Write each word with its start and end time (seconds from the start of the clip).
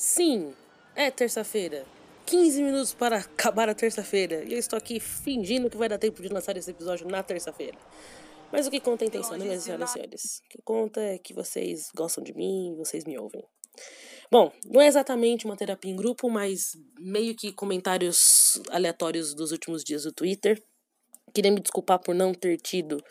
Sim, 0.00 0.54
é 0.96 1.10
terça-feira. 1.10 1.84
15 2.24 2.62
minutos 2.62 2.94
para 2.94 3.18
acabar 3.18 3.68
a 3.68 3.74
terça-feira. 3.74 4.42
E 4.44 4.54
eu 4.54 4.58
estou 4.58 4.78
aqui 4.78 4.98
fingindo 4.98 5.68
que 5.68 5.76
vai 5.76 5.90
dar 5.90 5.98
tempo 5.98 6.22
de 6.22 6.28
lançar 6.28 6.56
esse 6.56 6.70
episódio 6.70 7.06
na 7.06 7.22
terça-feira. 7.22 7.76
Mas 8.50 8.66
o 8.66 8.70
que 8.70 8.80
conta 8.80 9.04
é 9.04 9.06
a 9.06 9.08
intenção, 9.08 9.36
né, 9.36 9.44
minhas 9.44 9.62
senhoras 9.62 9.90
e 9.90 9.92
senhores? 9.92 10.42
O 10.46 10.48
que 10.48 10.62
conta 10.64 11.02
é 11.02 11.18
que 11.18 11.34
vocês 11.34 11.90
gostam 11.94 12.24
de 12.24 12.32
mim, 12.32 12.74
vocês 12.78 13.04
me 13.04 13.18
ouvem. 13.18 13.44
Bom, 14.32 14.50
não 14.64 14.80
é 14.80 14.86
exatamente 14.86 15.44
uma 15.44 15.54
terapia 15.54 15.92
em 15.92 15.96
grupo, 15.96 16.30
mas 16.30 16.70
meio 16.98 17.36
que 17.36 17.52
comentários 17.52 18.58
aleatórios 18.70 19.34
dos 19.34 19.52
últimos 19.52 19.84
dias 19.84 20.04
do 20.04 20.12
Twitter. 20.14 20.62
Queria 21.34 21.52
me 21.52 21.60
desculpar 21.60 21.98
por 21.98 22.14
não 22.14 22.32
ter 22.32 22.56
tido 22.56 23.04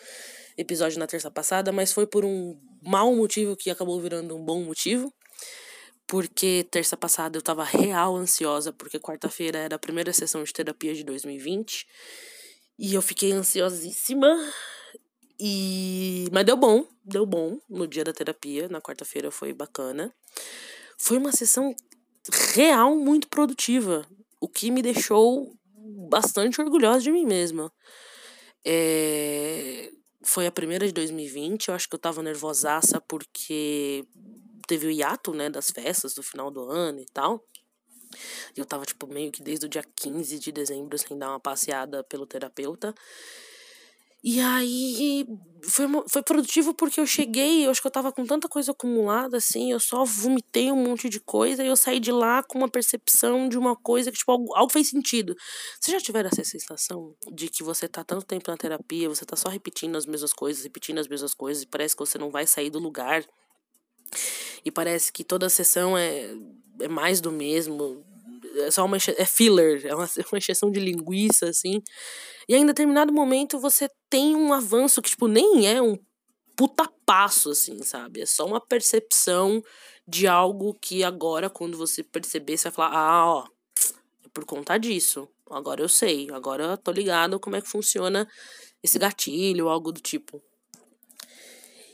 episódio 0.58 0.98
na 0.98 1.06
terça 1.06 1.30
passada, 1.30 1.72
mas 1.72 1.94
foi 1.94 2.08
por 2.08 2.26
um 2.26 2.60
mau 2.82 3.16
motivo 3.16 3.56
que 3.56 3.70
acabou 3.70 4.02
virando 4.02 4.36
um 4.36 4.44
bom 4.44 4.64
motivo. 4.64 5.14
Porque 6.10 6.66
terça 6.72 6.98
passada 6.98 7.38
eu 7.38 7.42
tava 7.42 7.64
real 7.64 8.16
ansiosa, 8.16 8.74
porque 8.74 9.00
quarta-feira 9.00 9.60
era 9.60 9.76
a 9.76 9.80
primeira 9.80 10.12
sessão 10.12 10.44
de 10.44 10.52
terapia 10.52 10.96
de 10.96 11.04
2020. 11.04 11.86
E 12.80 12.96
eu 12.96 13.02
fiquei 13.04 13.32
ansiosíssima. 13.32 14.28
E 15.40 16.26
mas 16.32 16.44
deu 16.46 16.58
bom, 16.58 16.84
deu 17.06 17.28
bom 17.28 17.60
no 17.70 17.88
dia 17.88 18.04
da 18.04 18.12
terapia, 18.12 18.68
na 18.68 18.82
quarta-feira 18.82 19.30
foi 19.30 19.54
bacana. 19.54 20.12
Foi 20.98 21.20
uma 21.20 21.32
sessão 21.32 21.76
real 22.56 22.96
muito 22.96 23.28
produtiva, 23.28 24.04
o 24.42 24.50
que 24.50 24.72
me 24.72 24.82
deixou 24.82 25.56
bastante 26.10 26.60
orgulhosa 26.60 27.02
de 27.02 27.12
mim 27.12 27.26
mesma. 27.26 27.72
É... 28.66 29.92
Foi 30.24 30.48
a 30.48 30.52
primeira 30.52 30.88
de 30.88 30.92
2020, 30.92 31.68
eu 31.68 31.76
acho 31.76 31.88
que 31.88 31.94
eu 31.94 32.00
tava 32.00 32.24
nervosaça 32.24 33.00
porque 33.00 34.04
teve 34.70 34.86
o 34.86 34.92
hiato, 34.92 35.34
né, 35.34 35.50
das 35.50 35.72
festas 35.72 36.14
do 36.14 36.22
final 36.22 36.52
do 36.52 36.70
ano 36.70 37.00
e 37.00 37.06
tal. 37.12 37.44
Eu 38.56 38.66
tava, 38.66 38.86
tipo, 38.86 39.08
meio 39.08 39.32
que 39.32 39.42
desde 39.42 39.66
o 39.66 39.70
dia 39.70 39.84
15 39.96 40.38
de 40.38 40.52
dezembro 40.52 40.98
sem 40.98 41.18
dar 41.18 41.30
uma 41.30 41.40
passeada 41.40 42.04
pelo 42.04 42.28
terapeuta. 42.28 42.94
E 44.22 44.42
aí 44.42 45.26
foi, 45.64 45.86
foi 46.10 46.22
produtivo 46.22 46.74
porque 46.74 47.00
eu 47.00 47.06
cheguei, 47.08 47.66
eu 47.66 47.72
acho 47.72 47.82
que 47.82 47.88
eu 47.88 47.92
tava 47.92 48.12
com 48.12 48.26
tanta 48.26 48.50
coisa 48.50 48.72
acumulada, 48.74 49.38
assim, 49.38 49.72
eu 49.72 49.80
só 49.80 50.04
vomitei 50.04 50.70
um 50.72 50.76
monte 50.76 51.08
de 51.08 51.22
coisa 51.22 51.64
e 51.64 51.68
eu 51.68 51.76
saí 51.76 52.02
de 52.02 52.12
lá 52.12 52.44
com 52.44 52.58
uma 52.58 52.70
percepção 52.70 53.48
de 53.48 53.58
uma 53.58 53.78
coisa 53.78 54.12
que, 54.12 54.18
tipo, 54.18 54.32
algo, 54.32 54.54
algo 54.56 54.72
fez 54.74 54.90
sentido. 54.90 55.34
Vocês 55.80 55.98
já 55.98 56.06
tiveram 56.06 56.30
essa 56.32 56.44
sensação 56.44 57.16
de 57.34 57.48
que 57.50 57.64
você 57.64 57.88
tá 57.88 58.04
tanto 58.04 58.26
tempo 58.26 58.52
na 58.52 58.58
terapia, 58.58 59.08
você 59.08 59.26
tá 59.26 59.38
só 59.38 59.48
repetindo 59.48 59.96
as 59.96 60.06
mesmas 60.06 60.34
coisas, 60.34 60.64
repetindo 60.64 61.00
as 61.00 61.08
mesmas 61.08 61.34
coisas, 61.34 61.64
e 61.64 61.68
parece 61.68 61.96
que 61.96 62.06
você 62.06 62.18
não 62.18 62.30
vai 62.30 62.46
sair 62.46 62.70
do 62.70 62.80
lugar. 62.80 63.24
E 64.64 64.72
parece 64.72 65.12
que 65.12 65.24
toda 65.24 65.50
sessão 65.50 65.98
é, 65.98 66.30
é 66.82 66.88
mais 66.88 67.22
do 67.22 67.32
mesmo, 67.32 68.06
é 68.56 68.72
só 68.72 68.86
uma 68.86 68.98
é 68.98 69.26
filler, 69.26 69.86
é 69.86 69.96
uma, 69.96 70.06
uma 70.32 70.38
encheção 70.38 70.72
de 70.72 70.80
linguiça, 70.80 71.50
assim. 71.50 71.82
E 72.48 72.56
em 72.56 72.66
determinado 72.66 73.14
momento, 73.14 73.60
você 73.60 73.90
tem 74.10 74.36
um 74.36 74.54
avanço 74.54 75.02
que, 75.02 75.10
tipo, 75.10 75.28
nem 75.28 75.68
é 75.68 75.82
um 75.82 75.98
puta 76.56 76.90
passo, 77.06 77.52
assim, 77.52 77.82
sabe? 77.84 78.22
É 78.22 78.26
só 78.26 78.46
uma 78.46 78.60
percepção 78.60 79.64
de 80.08 80.28
algo 80.28 80.74
que 80.74 81.04
agora, 81.04 81.50
quando 81.50 81.78
você 81.78 82.04
perceber, 82.04 82.58
você 82.58 82.70
vai 82.70 82.76
falar, 82.76 82.98
ah, 82.98 83.26
ó, 83.28 83.48
é 84.26 84.30
por 84.34 84.46
conta 84.46 84.78
disso. 84.78 85.30
Agora 85.50 85.82
eu 85.82 85.90
sei, 85.90 86.30
agora 86.32 86.64
eu 86.64 86.78
tô 86.78 86.92
ligado 86.92 87.40
como 87.40 87.56
é 87.56 87.62
que 87.62 87.68
funciona 87.68 88.28
esse 88.84 89.00
gatilho, 89.00 89.70
algo 89.70 89.92
do 89.92 90.02
tipo. 90.02 90.42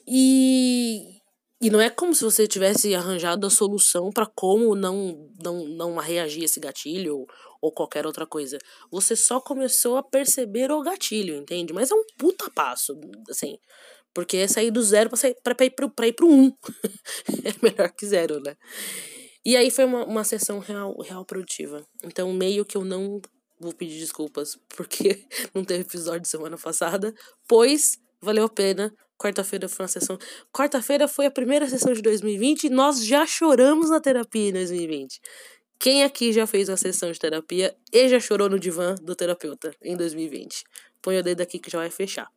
E 0.08 1.15
e 1.62 1.70
não 1.70 1.80
é 1.80 1.90
como 1.90 2.14
se 2.14 2.24
você 2.24 2.48
tivesse 2.48 2.94
arranjado 2.94 3.48
a 3.48 3.50
solução 3.50 4.12
para 4.12 4.26
como 4.26 4.76
não, 4.76 5.30
não, 5.42 5.66
não 5.66 5.98
reagir 5.98 6.42
a 6.42 6.46
esse 6.46 6.60
gatilho 6.60 7.20
ou, 7.20 7.28
ou 7.62 7.72
qualquer 7.72 8.06
outra 8.06 8.26
coisa. 8.28 8.58
Você 8.92 9.16
só 9.16 9.40
começou 9.40 9.98
a 9.98 10.04
perceber 10.04 10.72
o 10.72 10.82
gatilho, 10.82 11.36
entende? 11.36 11.74
Mas 11.74 11.92
é 11.92 11.96
um 11.96 12.04
puta 12.18 12.50
passo, 12.52 13.00
assim. 13.30 13.58
Porque 14.14 14.38
é 14.38 14.48
sair 14.48 14.72
do 14.72 14.82
zero 14.82 15.10
pra, 15.10 15.18
sair, 15.18 15.36
pra, 15.44 15.56
pra, 15.56 15.66
ir, 15.66 15.72
pro, 15.72 15.90
pra 15.90 16.08
ir 16.08 16.14
pro 16.14 16.30
um. 16.30 16.52
é 17.44 17.54
melhor 17.62 17.92
que 17.92 18.06
zero, 18.06 18.40
né? 18.42 18.56
E 19.46 19.56
aí 19.56 19.72
foi 19.72 19.86
uma, 19.86 20.06
uma 20.06 20.24
sessão 20.24 20.60
real, 20.60 20.96
real 21.02 21.24
produtiva. 21.26 21.86
Então, 22.04 22.34
meio 22.34 22.66
que 22.66 22.76
eu 22.76 22.84
não 22.84 23.22
vou 23.60 23.74
pedir 23.74 24.00
desculpas 24.00 24.58
porque 24.76 25.26
não 25.54 25.64
teve 25.64 25.82
episódio 25.82 26.28
semana 26.28 26.58
passada, 26.58 27.14
pois 27.48 27.98
valeu 28.22 28.46
a 28.46 28.50
pena 28.50 28.94
Quarta-feira 29.18 29.70
foi 29.70 29.84
uma 29.84 29.88
sessão. 29.88 30.18
Quarta-feira 30.52 31.08
foi 31.08 31.26
a 31.26 31.32
primeira 31.32 31.68
sessão 31.70 31.94
de 31.94 32.02
2020 32.02 32.66
e 32.66 32.70
nós 32.70 33.06
já 33.06 33.26
choramos 33.26 33.90
na 33.90 34.00
terapia 34.00 34.50
em 34.50 34.54
2020. 34.54 35.22
Quem 35.80 36.04
aqui 36.04 36.32
já 36.32 36.48
fez 36.48 36.70
uma 36.70 36.78
sessão 36.78 37.12
de 37.12 37.20
terapia 37.20 37.76
e 37.92 38.10
já 38.10 38.20
chorou 38.20 38.50
no 38.50 38.60
divã 38.60 38.96
do 39.02 39.16
terapeuta 39.16 39.74
em 39.84 39.96
2020? 39.96 40.64
Põe 41.02 41.20
o 41.20 41.24
dedo 41.24 41.42
aqui 41.42 41.60
que 41.60 41.70
já 41.70 41.78
vai 41.78 41.90
fechar. 41.90 42.28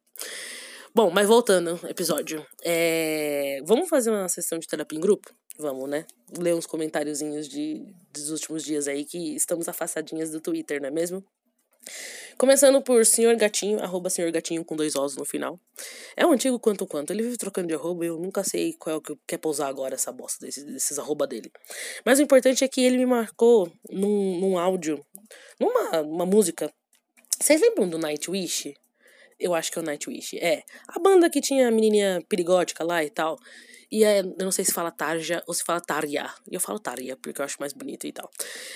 Bom, 0.94 1.10
mas 1.10 1.28
voltando 1.28 1.78
ao 1.82 1.90
episódio. 1.90 2.44
É... 2.64 3.60
Vamos 3.64 3.88
fazer 3.88 4.10
uma 4.10 4.28
sessão 4.28 4.58
de 4.58 4.66
terapia 4.66 4.98
em 4.98 5.00
grupo? 5.00 5.32
Vamos, 5.58 5.88
né? 5.88 6.06
Ler 6.36 6.54
uns 6.54 6.66
comentáriozinhos 6.66 7.48
de, 7.48 7.84
dos 8.12 8.30
últimos 8.30 8.64
dias 8.64 8.86
aí 8.86 9.04
que 9.04 9.34
estamos 9.34 9.68
afastadinhas 9.68 10.30
do 10.30 10.40
Twitter, 10.40 10.80
não 10.80 10.88
é 10.88 10.90
mesmo? 10.90 11.24
Começando 12.36 12.80
por 12.80 13.04
Senhor 13.04 13.34
Gatinho, 13.36 13.82
arroba 13.82 14.08
Senhor 14.08 14.30
Gatinho 14.30 14.64
com 14.64 14.76
dois 14.76 14.94
ossos 14.94 15.16
no 15.16 15.24
final. 15.24 15.58
É 16.16 16.24
um 16.24 16.32
antigo 16.32 16.58
quanto 16.58 16.86
quanto. 16.86 17.12
Ele 17.12 17.22
vive 17.22 17.36
trocando 17.36 17.68
de 17.68 17.74
arroba 17.74 18.04
e 18.04 18.08
eu 18.08 18.18
nunca 18.18 18.44
sei 18.44 18.74
qual 18.74 18.94
é 18.94 18.96
o 18.96 19.00
que 19.00 19.16
quer 19.26 19.38
pousar 19.38 19.68
agora 19.68 19.94
essa 19.94 20.12
bosta 20.12 20.46
desses, 20.46 20.64
desses 20.64 20.98
arroba 20.98 21.26
dele. 21.26 21.50
Mas 22.04 22.18
o 22.18 22.22
importante 22.22 22.62
é 22.62 22.68
que 22.68 22.80
ele 22.80 22.96
me 22.96 23.06
marcou 23.06 23.72
num, 23.90 24.40
num 24.40 24.58
áudio, 24.58 25.04
numa 25.58 26.00
uma 26.02 26.26
música. 26.26 26.72
Vocês 27.40 27.60
lembram 27.60 27.88
do 27.88 27.98
Nightwish? 27.98 28.74
Eu 29.38 29.54
acho 29.54 29.70
que 29.70 29.78
é 29.78 29.82
o 29.82 29.84
Nightwish. 29.84 30.38
É. 30.38 30.62
A 30.88 30.98
banda 30.98 31.30
que 31.30 31.40
tinha 31.40 31.68
a 31.68 31.70
menininha 31.70 32.22
perigótica 32.28 32.84
lá 32.84 33.04
e 33.04 33.10
tal. 33.10 33.38
E 33.90 34.04
é, 34.04 34.20
eu 34.20 34.36
não 34.38 34.52
sei 34.52 34.64
se 34.64 34.72
fala 34.72 34.90
Tarja 34.90 35.42
ou 35.46 35.54
se 35.54 35.64
fala 35.64 35.80
Tarja. 35.80 36.32
E 36.50 36.54
eu 36.54 36.60
falo 36.60 36.78
Tarja, 36.78 37.16
porque 37.16 37.40
eu 37.40 37.44
acho 37.44 37.56
mais 37.58 37.72
bonito 37.72 38.06
e 38.06 38.12
tal. 38.12 38.30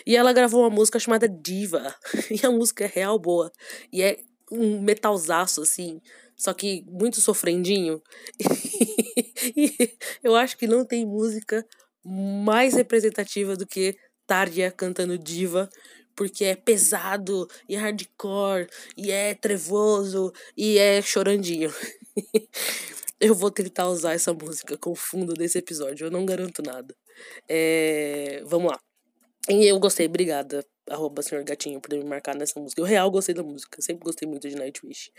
E 0.07 0.17
ela 0.17 0.33
gravou 0.33 0.61
uma 0.61 0.71
música 0.71 0.99
chamada 0.99 1.29
Diva. 1.29 1.95
E 2.31 2.47
a 2.47 2.51
música 2.51 2.85
é 2.85 2.87
real 2.93 3.19
boa. 3.19 3.53
E 3.93 4.03
é 4.03 4.19
um 4.51 4.81
metalzaço, 4.81 5.63
assim. 5.63 6.01
Só 6.37 6.53
que 6.55 6.85
muito 6.89 7.21
sofrendinho. 7.21 8.03
e 9.57 9.97
eu 10.23 10.35
acho 10.35 10.57
que 10.57 10.67
não 10.67 10.85
tem 10.85 11.05
música 11.05 11.67
mais 12.05 12.75
representativa 12.75 13.57
do 13.57 13.67
que 13.67 13.97
Tarja 14.27 14.71
cantando 14.71 15.19
Diva 15.19 15.69
porque 16.15 16.45
é 16.45 16.55
pesado 16.55 17.49
e 17.69 17.77
hardcore 17.77 18.69
e 18.97 19.11
é 19.11 19.35
trevoso 19.35 20.33
e 20.57 20.79
é 20.79 21.01
chorandinho. 21.01 21.73
Eu 23.25 23.37
vou 23.37 23.53
tentar 23.53 23.87
usar 23.87 24.15
essa 24.15 24.35
música 24.35 24.77
como 24.77 24.97
fundo 24.97 25.33
desse 25.35 25.57
episódio, 25.57 26.09
eu 26.09 26.11
não 26.11 26.27
garanto 26.27 26.61
nada. 26.61 26.93
É, 27.49 28.43
vamos 28.45 28.73
lá. 28.73 28.81
E 29.49 29.65
eu 29.65 29.79
gostei, 29.79 30.07
obrigada, 30.07 30.67
arroba 30.91 31.23
senhor 31.23 31.45
gatinho, 31.45 31.81
por 31.81 31.95
me 31.95 32.03
marcar 32.03 32.35
nessa 32.35 32.59
música. 32.59 32.81
Eu 32.81 32.85
real 32.85 33.09
gostei 33.13 33.33
da 33.33 33.45
música, 33.45 33.81
sempre 33.81 34.03
gostei 34.03 34.29
muito 34.29 34.49
de 34.49 34.57
Nightwish. 34.57 35.13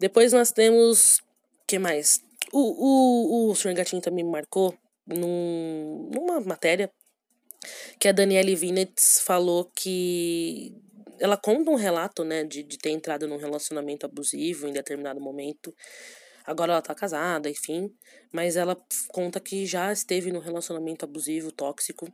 Depois 0.00 0.32
nós 0.32 0.50
temos. 0.50 1.20
que 1.68 1.78
mais? 1.78 2.20
O, 2.52 2.58
o, 2.58 3.50
o 3.52 3.54
senhor 3.54 3.74
gatinho 3.74 4.02
também 4.02 4.24
me 4.24 4.30
marcou 4.32 4.76
num, 5.06 6.10
numa 6.12 6.40
matéria 6.40 6.90
que 8.00 8.08
a 8.08 8.12
Danielle 8.12 8.56
Vinitz 8.56 9.20
falou 9.24 9.70
que 9.72 10.74
ela 11.20 11.36
conta 11.36 11.70
um 11.70 11.76
relato, 11.76 12.24
né, 12.24 12.42
de, 12.42 12.64
de 12.64 12.76
ter 12.76 12.90
entrado 12.90 13.28
num 13.28 13.36
relacionamento 13.36 14.04
abusivo 14.04 14.66
em 14.66 14.72
determinado 14.72 15.20
momento 15.20 15.72
Agora 16.50 16.72
ela 16.72 16.82
tá 16.82 16.92
casada, 16.96 17.48
enfim, 17.48 17.94
mas 18.32 18.56
ela 18.56 18.76
conta 19.12 19.38
que 19.38 19.64
já 19.64 19.92
esteve 19.92 20.32
num 20.32 20.40
relacionamento 20.40 21.04
abusivo, 21.04 21.52
tóxico. 21.52 22.12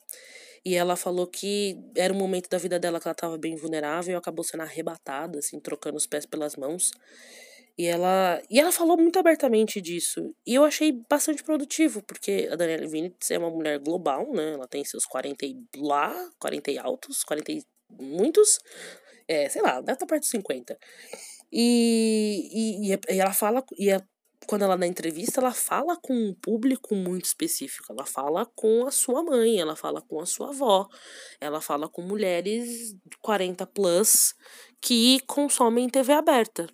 E 0.63 0.75
ela 0.75 0.95
falou 0.95 1.27
que 1.27 1.75
era 1.97 2.13
um 2.13 2.19
momento 2.19 2.47
da 2.51 2.59
vida 2.59 2.79
dela 2.79 3.01
que 3.01 3.09
ela 3.09 3.15
tava 3.15 3.39
bem 3.39 3.57
vulnerável 3.57 4.13
e 4.13 4.15
acabou 4.15 4.45
sendo 4.45 4.63
arrebatada, 4.63 5.39
assim, 5.39 5.59
trocando 5.59 5.97
os 5.97 6.07
pés 6.07 6.27
pelas 6.27 6.55
mãos. 6.55 6.91
E 7.79 7.87
ela, 7.87 8.43
e 8.51 8.61
ela 8.61 8.71
falou 8.71 8.99
muito 8.99 9.19
abertamente 9.19 9.81
disso. 9.81 10.35
E 10.47 10.55
eu 10.55 10.65
achei 10.65 10.93
bastante 11.09 11.43
produtivo, 11.43 12.03
porque 12.03 12.47
a 12.53 12.57
Daniela 12.57 12.87
Vinitz 12.87 13.31
é 13.31 13.39
uma 13.39 13.49
mulher 13.49 13.79
global, 13.79 14.31
né? 14.35 14.53
Ela 14.53 14.69
tem 14.69 14.85
seus 14.85 15.07
40 15.07 15.47
e 15.47 15.57
lá, 15.79 16.13
40 16.39 16.71
e 16.73 16.79
altos, 16.79 17.25
40 17.25 17.53
e 17.53 17.63
muitos. 17.99 18.59
É, 19.27 19.49
sei 19.49 19.63
lá, 19.63 19.81
deve 19.81 19.95
estar 19.95 20.07
perto 20.07 20.25
de 20.25 20.29
50. 20.29 20.79
E, 21.51 22.91
e, 22.93 22.93
e 22.93 23.19
ela 23.19 23.33
fala, 23.33 23.65
e 23.79 23.89
é 23.89 23.99
quando 24.47 24.63
ela 24.63 24.77
dá 24.77 24.87
entrevista, 24.87 25.41
ela 25.41 25.53
fala 25.53 25.97
com 25.97 26.15
um 26.15 26.35
público 26.35 26.95
muito 26.95 27.25
específico. 27.25 27.93
Ela 27.93 28.07
fala 28.07 28.47
com 28.55 28.87
a 28.87 28.91
sua 28.91 29.23
mãe, 29.23 29.61
ela 29.61 29.77
fala 29.77 30.01
com 30.01 30.21
a 30.21 30.27
sua 30.27 30.51
avó, 30.51 30.89
ela 31.41 31.61
fala 31.61 31.89
com 31.89 32.03
mulheres 32.03 32.95
40 33.21 33.67
plus 33.67 34.35
que 34.81 35.21
consomem 35.27 35.89
TV 35.89 36.13
aberta. 36.13 36.67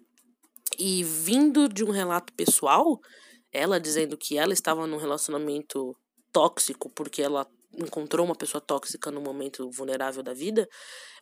E 0.78 1.02
vindo 1.04 1.68
de 1.68 1.84
um 1.84 1.90
relato 1.90 2.32
pessoal, 2.34 2.98
ela 3.52 3.80
dizendo 3.80 4.16
que 4.16 4.38
ela 4.38 4.52
estava 4.52 4.86
num 4.86 4.96
relacionamento 4.96 5.96
tóxico 6.32 6.90
porque 6.90 7.22
ela 7.22 7.46
encontrou 7.76 8.24
uma 8.24 8.34
pessoa 8.34 8.60
tóxica 8.60 9.10
no 9.10 9.20
momento 9.20 9.70
vulnerável 9.70 10.22
da 10.22 10.34
vida, 10.34 10.68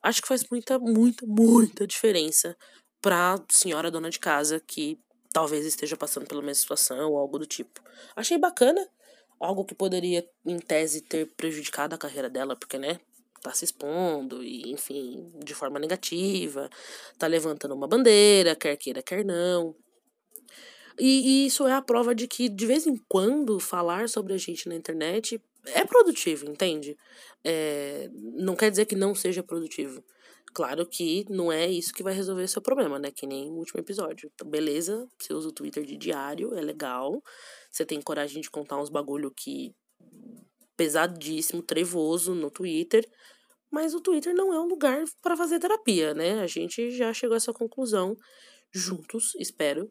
acho 0.03 0.21
que 0.23 0.29
faz 0.29 0.45
muita, 0.51 0.79
muita, 0.79 1.25
muita 1.27 1.87
diferença 1.87 2.57
pra 3.01 3.39
senhora 3.51 3.91
dona 3.91 4.11
de 4.11 4.19
casa 4.19 4.61
que 4.61 4.99
talvez 5.33 5.65
esteja 5.65 5.97
passando 5.97 6.27
pela 6.27 6.43
mesma 6.43 6.61
situação 6.61 7.13
ou 7.13 7.19
algo 7.19 7.39
do 7.39 7.47
tipo. 7.47 7.81
Achei 8.15 8.39
bacana, 8.39 8.87
algo 9.39 9.65
que 9.65 9.75
poderia, 9.75 10.29
em 10.45 10.59
tese, 10.59 11.01
ter 11.01 11.27
prejudicado 11.37 11.95
a 11.95 11.99
carreira 11.99 12.29
dela, 12.29 12.57
porque, 12.57 12.79
né, 12.79 13.01
tá 13.43 13.53
se 13.53 13.65
expondo 13.65 14.43
e, 14.43 14.71
enfim, 14.71 15.33
de 15.43 15.55
forma 15.55 15.79
negativa, 15.79 16.69
tá 17.19 17.27
levantando 17.27 17.75
uma 17.75 17.89
bandeira, 17.89 18.55
quer 18.55 18.77
queira, 18.77 19.03
quer 19.03 19.25
não. 19.25 19.75
E, 20.99 21.45
e, 21.45 21.47
isso 21.47 21.67
é 21.67 21.73
a 21.73 21.81
prova 21.81 22.15
de 22.15 22.29
que, 22.29 22.49
de 22.49 22.67
vez 22.67 22.87
em 22.87 22.97
quando, 23.09 23.59
falar 23.59 24.09
sobre 24.09 24.35
a 24.35 24.37
gente 24.37 24.69
na 24.69 24.75
internet 24.75 25.41
é 25.67 25.85
produtivo, 25.85 26.47
entende? 26.47 26.97
É, 27.43 28.11
não 28.13 28.55
quer 28.55 28.71
dizer 28.71 28.85
que 28.85 28.95
não 28.95 29.15
seja 29.15 29.43
produtivo. 29.43 30.05
Claro 30.53 30.87
que 30.87 31.25
não 31.29 31.53
é 31.53 31.67
isso 31.69 31.93
que 31.93 32.03
vai 32.03 32.13
resolver 32.13 32.47
seu 32.49 32.61
problema, 32.63 32.99
né? 32.99 33.11
Que 33.11 33.27
nem 33.27 33.49
o 33.51 33.55
último 33.55 33.81
episódio. 33.81 34.31
Então, 34.35 34.49
beleza, 34.49 35.09
você 35.19 35.33
usa 35.33 35.49
o 35.49 35.53
Twitter 35.53 35.85
de 35.85 35.97
diário, 35.97 36.55
é 36.55 36.61
legal. 36.61 37.23
Você 37.71 37.85
tem 37.87 38.01
coragem 38.01 38.43
de 38.43 38.51
contar 38.51 38.81
uns 38.81 38.91
bagulho 38.91 39.31
que. 39.31 39.75
pesadíssimo, 40.77 41.63
trevoso 41.63 42.35
no 42.35 42.51
Twitter. 42.51 43.07
Mas 43.71 43.95
o 43.95 44.01
Twitter 44.01 44.35
não 44.35 44.53
é 44.53 44.61
um 44.61 44.67
lugar 44.67 45.05
para 45.23 45.37
fazer 45.37 45.59
terapia, 45.61 46.15
né? 46.15 46.41
A 46.41 46.47
gente 46.47 46.91
já 46.91 47.13
chegou 47.13 47.35
a 47.35 47.37
essa 47.37 47.53
conclusão 47.53 48.17
juntos, 48.73 49.35
espero 49.37 49.91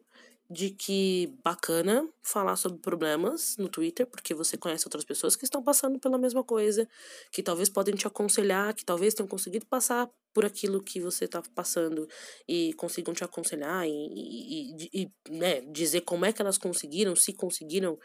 de 0.50 0.72
que 0.72 1.38
bacana 1.44 2.10
falar 2.24 2.56
sobre 2.56 2.80
problemas 2.80 3.56
no 3.58 3.70
Twitter, 3.70 4.08
porque 4.08 4.34
você 4.34 4.58
conhece 4.58 4.88
outras 4.88 5.06
pessoas 5.06 5.36
que 5.36 5.44
estão 5.46 5.64
passando 5.64 6.00
pela 6.00 6.18
mesma 6.18 6.44
coisa, 6.44 6.88
que 7.32 7.44
talvez 7.44 7.70
podem 7.70 7.94
te 7.96 8.08
aconselhar, 8.08 8.74
que 8.74 8.84
talvez 8.84 9.14
tenham 9.14 9.28
conseguido 9.28 9.66
passar 9.68 10.10
por 10.34 10.46
aquilo 10.46 10.84
que 10.84 11.00
você 11.00 11.26
está 11.26 11.42
passando 11.56 12.08
e 12.48 12.74
consigam 12.74 13.14
te 13.14 13.24
aconselhar 13.24 13.88
e, 13.88 13.92
e, 13.92 14.90
e, 14.94 15.12
né, 15.30 15.62
dizer 15.62 16.02
como 16.02 16.26
é 16.26 16.34
que 16.34 16.42
elas 16.42 16.58
conseguiram, 16.58 17.16
se 17.16 17.34
conseguiram 17.34 17.98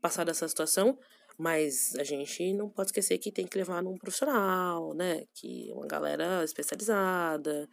passar 0.00 0.24
dessa 0.24 0.48
situação. 0.48 0.98
Mas 1.38 1.94
a 1.96 2.04
gente 2.04 2.54
não 2.54 2.70
pode 2.70 2.88
esquecer 2.88 3.18
que 3.18 3.30
tem 3.30 3.46
que 3.46 3.58
levar 3.58 3.82
num 3.82 3.98
profissional, 3.98 4.94
né? 4.94 5.24
Que 5.34 5.70
é 5.70 5.74
uma 5.74 5.86
galera 5.86 6.42
especializada, 6.42 7.68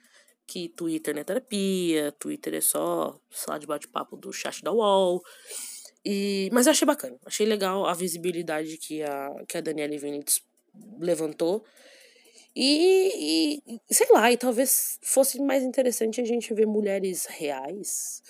que 0.45 0.67
Twitter 0.69 1.13
não 1.13 1.21
é 1.21 1.23
terapia, 1.23 2.11
Twitter 2.19 2.55
é 2.55 2.61
só 2.61 3.17
sala 3.31 3.57
de 3.57 3.65
bate-papo 3.65 4.17
do 4.17 4.33
chat 4.33 4.61
da 4.61 4.71
UOL. 4.71 5.21
E, 6.05 6.49
mas 6.51 6.67
eu 6.67 6.71
achei 6.71 6.85
bacana, 6.85 7.17
achei 7.25 7.45
legal 7.45 7.85
a 7.85 7.93
visibilidade 7.93 8.77
que 8.77 9.01
a, 9.01 9.29
que 9.47 9.57
a 9.57 9.61
Daniela 9.61 9.97
Vinitz 9.97 10.41
levantou. 10.99 11.63
E, 12.55 13.61
e, 13.67 13.93
sei 13.93 14.07
lá, 14.11 14.31
e 14.31 14.37
talvez 14.37 14.99
fosse 15.03 15.41
mais 15.41 15.63
interessante 15.63 16.21
a 16.21 16.25
gente 16.25 16.53
ver 16.53 16.67
mulheres 16.67 17.25
reais 17.25 18.21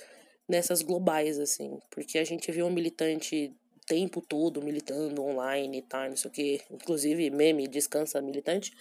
nessas 0.47 0.81
globais, 0.81 1.39
assim. 1.39 1.77
Porque 1.91 2.17
a 2.17 2.23
gente 2.23 2.51
vê 2.51 2.63
um 2.63 2.71
militante 2.71 3.53
o 3.75 3.85
tempo 3.85 4.21
todo 4.21 4.61
militando 4.61 5.23
online 5.23 5.79
e 5.79 5.81
tal, 5.81 6.09
não 6.09 6.15
sei 6.15 6.29
o 6.29 6.33
que. 6.33 6.61
Inclusive, 6.71 7.29
meme, 7.29 7.67
descansa 7.67 8.21
militante. 8.21 8.71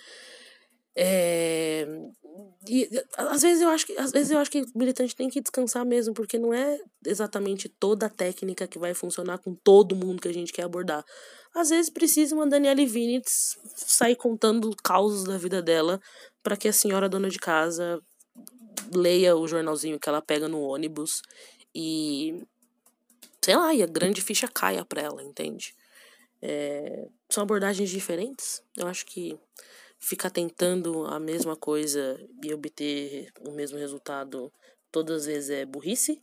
É, 0.95 1.87
e 2.69 2.89
às 3.17 3.43
vezes 3.43 3.63
eu 3.63 3.69
acho 3.71 3.87
que 3.87 3.97
às 3.97 4.13
vezes 4.13 4.31
eu 4.31 4.39
acho 4.39 4.51
que 4.51 4.63
militante 4.75 5.17
tem 5.17 5.29
que 5.29 5.41
descansar 5.41 5.85
mesmo, 5.85 6.15
porque 6.15 6.39
não 6.39 6.53
é 6.53 6.79
exatamente 7.07 7.69
toda 7.69 8.07
a 8.07 8.11
técnica 8.11 8.67
que 8.67 8.79
vai 8.79 8.95
funcionar 8.95 9.39
com 9.39 9.55
todo 9.55 9.97
mundo 9.97 10.21
que 10.21 10.29
a 10.29 10.35
gente 10.35 10.53
quer 10.53 10.63
abordar. 10.63 11.05
Às 11.55 11.71
vezes 11.71 11.91
precisa 11.91 12.35
uma 12.35 12.47
Daniela 12.47 12.85
Vinitz 12.87 13.59
sair 13.77 14.17
contando 14.17 14.75
causos 14.83 15.25
da 15.25 15.37
vida 15.37 15.61
dela 15.61 16.01
para 16.43 16.57
que 16.57 16.69
a 16.69 16.73
senhora 16.73 17.09
dona 17.09 17.29
de 17.29 17.39
casa 17.39 18.01
leia 18.95 19.37
o 19.37 19.47
jornalzinho 19.47 19.99
que 19.99 20.09
ela 20.09 20.23
pega 20.23 20.49
no 20.49 20.61
ônibus 20.61 21.23
e 21.75 22.43
sei 23.43 23.57
lá, 23.57 23.75
e 23.75 23.83
a 23.83 23.87
grande 23.87 24.23
ficha 24.23 24.47
caia 24.47 24.85
para 24.85 25.03
ela, 25.03 25.23
entende? 25.23 25.75
É, 26.41 27.09
são 27.29 27.43
abordagens 27.43 27.91
diferentes. 27.91 28.63
Eu 28.77 28.87
acho 28.87 29.05
que 29.05 29.39
ficar 29.99 30.31
tentando 30.31 31.05
a 31.07 31.19
mesma 31.19 31.57
coisa 31.57 32.19
e 32.43 32.53
obter 32.53 33.33
o 33.41 33.53
mesmo 33.53 33.79
resultado 33.79 34.53
todas 34.91 35.23
as 35.23 35.27
vezes 35.27 35.51
é 35.51 35.65
burrice. 35.65 36.23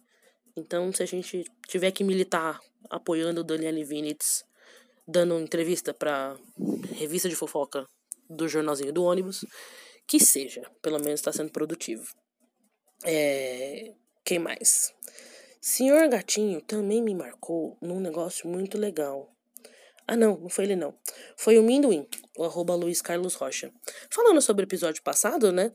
Então, 0.55 0.91
se 0.91 1.03
a 1.03 1.05
gente 1.05 1.43
tiver 1.67 1.91
que 1.91 2.03
militar 2.03 2.59
apoiando 2.89 3.41
o 3.41 3.43
Daniel 3.43 3.85
Vinitz, 3.85 4.45
dando 5.09 5.39
entrevista 5.39 5.93
para 5.93 6.37
revista 6.93 7.27
de 7.27 7.35
fofoca 7.35 7.87
do 8.29 8.47
jornalzinho 8.47 8.93
do 8.93 9.03
ônibus, 9.03 9.43
que 10.07 10.19
seja, 10.19 10.61
pelo 10.81 10.99
menos 10.99 11.19
está 11.19 11.33
sendo 11.33 11.51
produtivo. 11.51 12.13
É... 13.03 13.93
Quem 14.23 14.37
mais? 14.37 14.93
Senhor 15.59 16.07
Gatinho 16.07 16.61
também 16.61 17.01
me 17.01 17.15
marcou 17.15 17.75
num 17.81 17.99
negócio 17.99 18.47
muito 18.47 18.77
legal. 18.77 19.35
Ah, 20.07 20.15
não, 20.15 20.37
não 20.37 20.49
foi 20.49 20.65
ele 20.65 20.75
não. 20.75 20.95
Foi 21.35 21.57
o 21.57 21.63
Minduim, 21.63 22.07
o 22.37 22.43
arroba 22.43 22.75
Luiz 22.75 23.01
Carlos 23.01 23.33
Rocha. 23.33 23.71
Falando 24.11 24.41
sobre 24.41 24.63
o 24.63 24.67
episódio 24.67 25.01
passado, 25.01 25.51
né? 25.51 25.71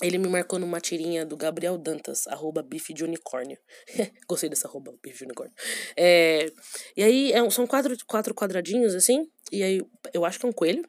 Ele 0.00 0.16
me 0.16 0.28
marcou 0.28 0.58
numa 0.58 0.80
tirinha 0.80 1.26
do 1.26 1.36
Gabriel 1.36 1.76
Dantas, 1.76 2.26
arroba 2.28 2.62
bife 2.62 2.94
de 2.94 3.02
unicórnio. 3.02 3.58
Gostei 4.28 4.48
dessa 4.48 4.68
arroba 4.68 4.94
bife 5.02 5.18
de 5.18 5.24
unicórnio. 5.24 5.54
É, 5.96 6.52
e 6.96 7.02
aí 7.02 7.32
é, 7.32 7.50
são 7.50 7.66
quatro, 7.66 7.96
quatro 8.06 8.34
quadradinhos 8.34 8.94
assim, 8.94 9.26
e 9.50 9.62
aí 9.62 9.82
eu 10.14 10.24
acho 10.24 10.38
que 10.38 10.46
é 10.46 10.48
um 10.48 10.52
coelho. 10.52 10.82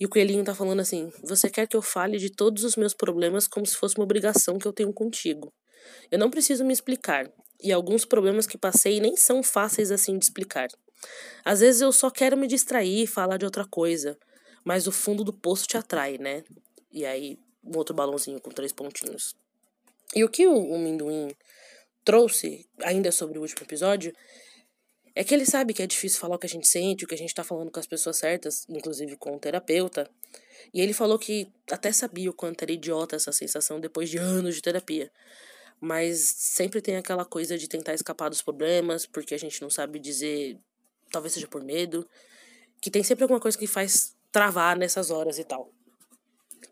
E 0.00 0.04
o 0.04 0.08
coelhinho 0.08 0.42
tá 0.42 0.54
falando 0.54 0.80
assim: 0.80 1.12
Você 1.22 1.48
quer 1.48 1.68
que 1.68 1.76
eu 1.76 1.82
fale 1.82 2.18
de 2.18 2.30
todos 2.30 2.64
os 2.64 2.74
meus 2.74 2.92
problemas 2.92 3.46
como 3.46 3.64
se 3.64 3.76
fosse 3.76 3.96
uma 3.96 4.04
obrigação 4.04 4.58
que 4.58 4.66
eu 4.66 4.72
tenho 4.72 4.92
contigo. 4.92 5.52
Eu 6.10 6.18
não 6.18 6.30
preciso 6.30 6.64
me 6.64 6.72
explicar, 6.72 7.30
e 7.62 7.72
alguns 7.72 8.04
problemas 8.04 8.46
que 8.46 8.58
passei 8.58 9.00
nem 9.00 9.16
são 9.16 9.42
fáceis 9.42 9.90
assim 9.90 10.18
de 10.18 10.24
explicar. 10.24 10.68
Às 11.44 11.60
vezes 11.60 11.80
eu 11.80 11.92
só 11.92 12.10
quero 12.10 12.36
me 12.36 12.46
distrair, 12.46 13.06
falar 13.06 13.36
de 13.36 13.44
outra 13.44 13.64
coisa, 13.64 14.18
mas 14.64 14.86
o 14.86 14.92
fundo 14.92 15.22
do 15.22 15.32
poço 15.32 15.66
te 15.66 15.76
atrai, 15.76 16.18
né? 16.18 16.42
E 16.90 17.04
aí, 17.04 17.38
outro 17.74 17.94
balãozinho 17.94 18.40
com 18.40 18.50
três 18.50 18.72
pontinhos. 18.72 19.34
E 20.14 20.24
o 20.24 20.28
que 20.28 20.46
o, 20.46 20.54
o 20.54 21.36
trouxe, 22.04 22.66
ainda 22.82 23.10
sobre 23.10 23.38
o 23.38 23.42
último 23.42 23.62
episódio, 23.62 24.14
é 25.14 25.22
que 25.22 25.32
ele 25.32 25.46
sabe 25.46 25.72
que 25.72 25.82
é 25.82 25.86
difícil 25.86 26.20
falar 26.20 26.36
o 26.36 26.38
que 26.38 26.46
a 26.46 26.48
gente 26.48 26.66
sente, 26.66 27.04
o 27.04 27.08
que 27.08 27.14
a 27.14 27.18
gente 27.18 27.34
tá 27.34 27.44
falando 27.44 27.70
com 27.70 27.80
as 27.80 27.86
pessoas 27.86 28.16
certas, 28.16 28.66
inclusive 28.68 29.16
com 29.16 29.36
o 29.36 29.38
terapeuta. 29.38 30.10
E 30.72 30.80
ele 30.80 30.92
falou 30.92 31.18
que 31.18 31.48
até 31.70 31.92
sabia 31.92 32.30
o 32.30 32.34
quanto 32.34 32.62
era 32.62 32.72
idiota 32.72 33.16
essa 33.16 33.32
sensação 33.32 33.80
depois 33.80 34.10
de 34.10 34.18
anos 34.18 34.56
de 34.56 34.62
terapia. 34.62 35.10
Mas 35.80 36.20
sempre 36.20 36.80
tem 36.80 36.96
aquela 36.96 37.24
coisa 37.24 37.56
de 37.56 37.68
tentar 37.68 37.94
escapar 37.94 38.28
dos 38.28 38.42
problemas, 38.42 39.06
porque 39.06 39.34
a 39.34 39.38
gente 39.38 39.62
não 39.62 39.70
sabe 39.70 39.98
dizer 39.98 40.58
talvez 41.14 41.32
seja 41.32 41.46
por 41.46 41.62
medo, 41.62 42.08
que 42.80 42.90
tem 42.90 43.04
sempre 43.04 43.22
alguma 43.22 43.40
coisa 43.40 43.56
que 43.56 43.68
faz 43.68 44.16
travar 44.32 44.76
nessas 44.76 45.10
horas 45.10 45.38
e 45.38 45.44
tal. 45.44 45.70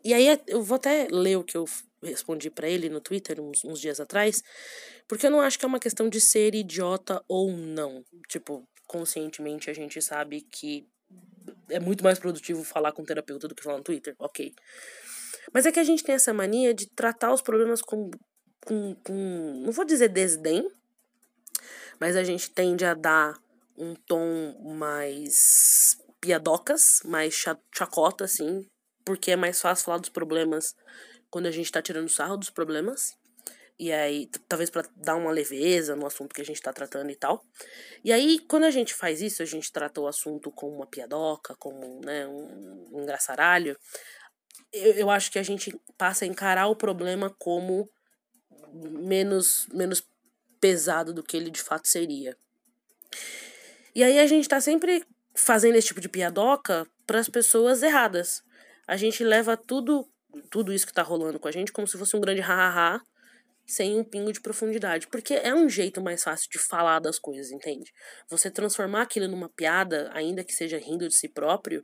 E 0.03 0.13
aí 0.13 0.39
eu 0.47 0.61
vou 0.61 0.75
até 0.75 1.07
ler 1.09 1.37
o 1.37 1.43
que 1.43 1.55
eu 1.55 1.65
respondi 2.01 2.49
para 2.49 2.67
ele 2.67 2.89
no 2.89 2.99
Twitter 2.99 3.39
uns, 3.39 3.63
uns 3.63 3.79
dias 3.79 3.99
atrás, 3.99 4.43
porque 5.07 5.25
eu 5.25 5.31
não 5.31 5.39
acho 5.39 5.57
que 5.57 5.65
é 5.65 5.67
uma 5.67 5.79
questão 5.79 6.09
de 6.09 6.19
ser 6.19 6.53
idiota 6.53 7.23
ou 7.27 7.51
não. 7.51 8.03
Tipo, 8.27 8.67
conscientemente 8.85 9.69
a 9.69 9.73
gente 9.73 10.01
sabe 10.01 10.41
que 10.41 10.85
é 11.69 11.79
muito 11.79 12.03
mais 12.03 12.19
produtivo 12.19 12.63
falar 12.63 12.91
com 12.91 13.01
um 13.01 13.05
terapeuta 13.05 13.47
do 13.47 13.55
que 13.55 13.63
falar 13.63 13.77
no 13.77 13.83
Twitter, 13.83 14.15
ok. 14.19 14.53
Mas 15.53 15.65
é 15.65 15.71
que 15.71 15.79
a 15.79 15.83
gente 15.83 16.03
tem 16.03 16.15
essa 16.15 16.33
mania 16.33 16.73
de 16.73 16.87
tratar 16.87 17.33
os 17.33 17.41
problemas 17.41 17.81
com, 17.81 18.11
com, 18.65 18.95
com 18.95 19.63
não 19.65 19.71
vou 19.71 19.85
dizer 19.85 20.09
desdém, 20.09 20.69
mas 21.99 22.15
a 22.15 22.23
gente 22.23 22.49
tende 22.51 22.85
a 22.85 22.93
dar 22.93 23.37
um 23.77 23.95
tom 23.95 24.75
mais 24.77 25.97
piadocas, 26.19 27.01
mais 27.03 27.33
chacota, 27.73 28.23
assim, 28.25 28.65
porque 29.05 29.31
é 29.31 29.35
mais 29.35 29.59
fácil 29.61 29.85
falar 29.85 29.97
dos 29.97 30.09
problemas 30.09 30.75
quando 31.29 31.47
a 31.47 31.51
gente 31.51 31.71
tá 31.71 31.81
tirando 31.81 32.09
sarro 32.09 32.37
dos 32.37 32.49
problemas. 32.49 33.17
E 33.79 33.91
aí, 33.91 34.29
talvez 34.47 34.69
para 34.69 34.87
dar 34.95 35.15
uma 35.15 35.31
leveza 35.31 35.95
no 35.95 36.05
assunto 36.05 36.33
que 36.33 36.41
a 36.41 36.45
gente 36.45 36.61
tá 36.61 36.71
tratando 36.71 37.09
e 37.09 37.15
tal. 37.15 37.43
E 38.03 38.13
aí, 38.13 38.39
quando 38.47 38.65
a 38.65 38.71
gente 38.71 38.93
faz 38.93 39.19
isso, 39.21 39.41
a 39.41 39.45
gente 39.45 39.71
trata 39.71 39.99
o 39.99 40.07
assunto 40.07 40.51
como 40.51 40.75
uma 40.75 40.85
piadoca, 40.85 41.55
como 41.55 41.99
né, 42.05 42.27
um, 42.27 42.87
um 42.91 43.01
engraçaralho. 43.01 43.75
Eu, 44.71 44.93
eu 44.93 45.09
acho 45.09 45.31
que 45.31 45.39
a 45.39 45.43
gente 45.43 45.75
passa 45.97 46.23
a 46.23 46.27
encarar 46.27 46.67
o 46.67 46.75
problema 46.75 47.35
como 47.39 47.89
menos, 48.73 49.67
menos 49.73 50.03
pesado 50.61 51.13
do 51.13 51.23
que 51.23 51.35
ele 51.35 51.49
de 51.49 51.61
fato 51.61 51.87
seria. 51.87 52.37
E 53.95 54.03
aí 54.03 54.19
a 54.19 54.27
gente 54.27 54.47
tá 54.47 54.61
sempre 54.61 55.05
fazendo 55.35 55.75
esse 55.75 55.87
tipo 55.87 56.01
de 56.01 56.09
piadoca 56.09 56.87
para 57.05 57.19
as 57.19 57.27
pessoas 57.27 57.83
erradas. 57.83 58.43
A 58.87 58.97
gente 58.97 59.23
leva 59.23 59.55
tudo 59.57 60.07
tudo 60.49 60.73
isso 60.73 60.87
que 60.87 60.93
tá 60.93 61.03
rolando 61.03 61.39
com 61.39 61.47
a 61.47 61.51
gente 61.51 61.71
como 61.71 61.87
se 61.87 61.97
fosse 61.97 62.15
um 62.15 62.21
grande 62.21 62.41
hahaha 62.41 62.99
sem 63.65 63.97
um 63.97 64.03
pingo 64.03 64.31
de 64.31 64.41
profundidade. 64.41 65.07
Porque 65.07 65.33
é 65.33 65.53
um 65.53 65.69
jeito 65.69 66.01
mais 66.01 66.23
fácil 66.23 66.49
de 66.49 66.59
falar 66.59 66.99
das 66.99 67.17
coisas, 67.17 67.51
entende? 67.51 67.93
Você 68.29 68.51
transformar 68.51 69.03
aquilo 69.03 69.27
numa 69.27 69.49
piada, 69.49 70.09
ainda 70.13 70.43
que 70.43 70.53
seja 70.53 70.77
rindo 70.77 71.07
de 71.07 71.15
si 71.15 71.29
próprio, 71.29 71.83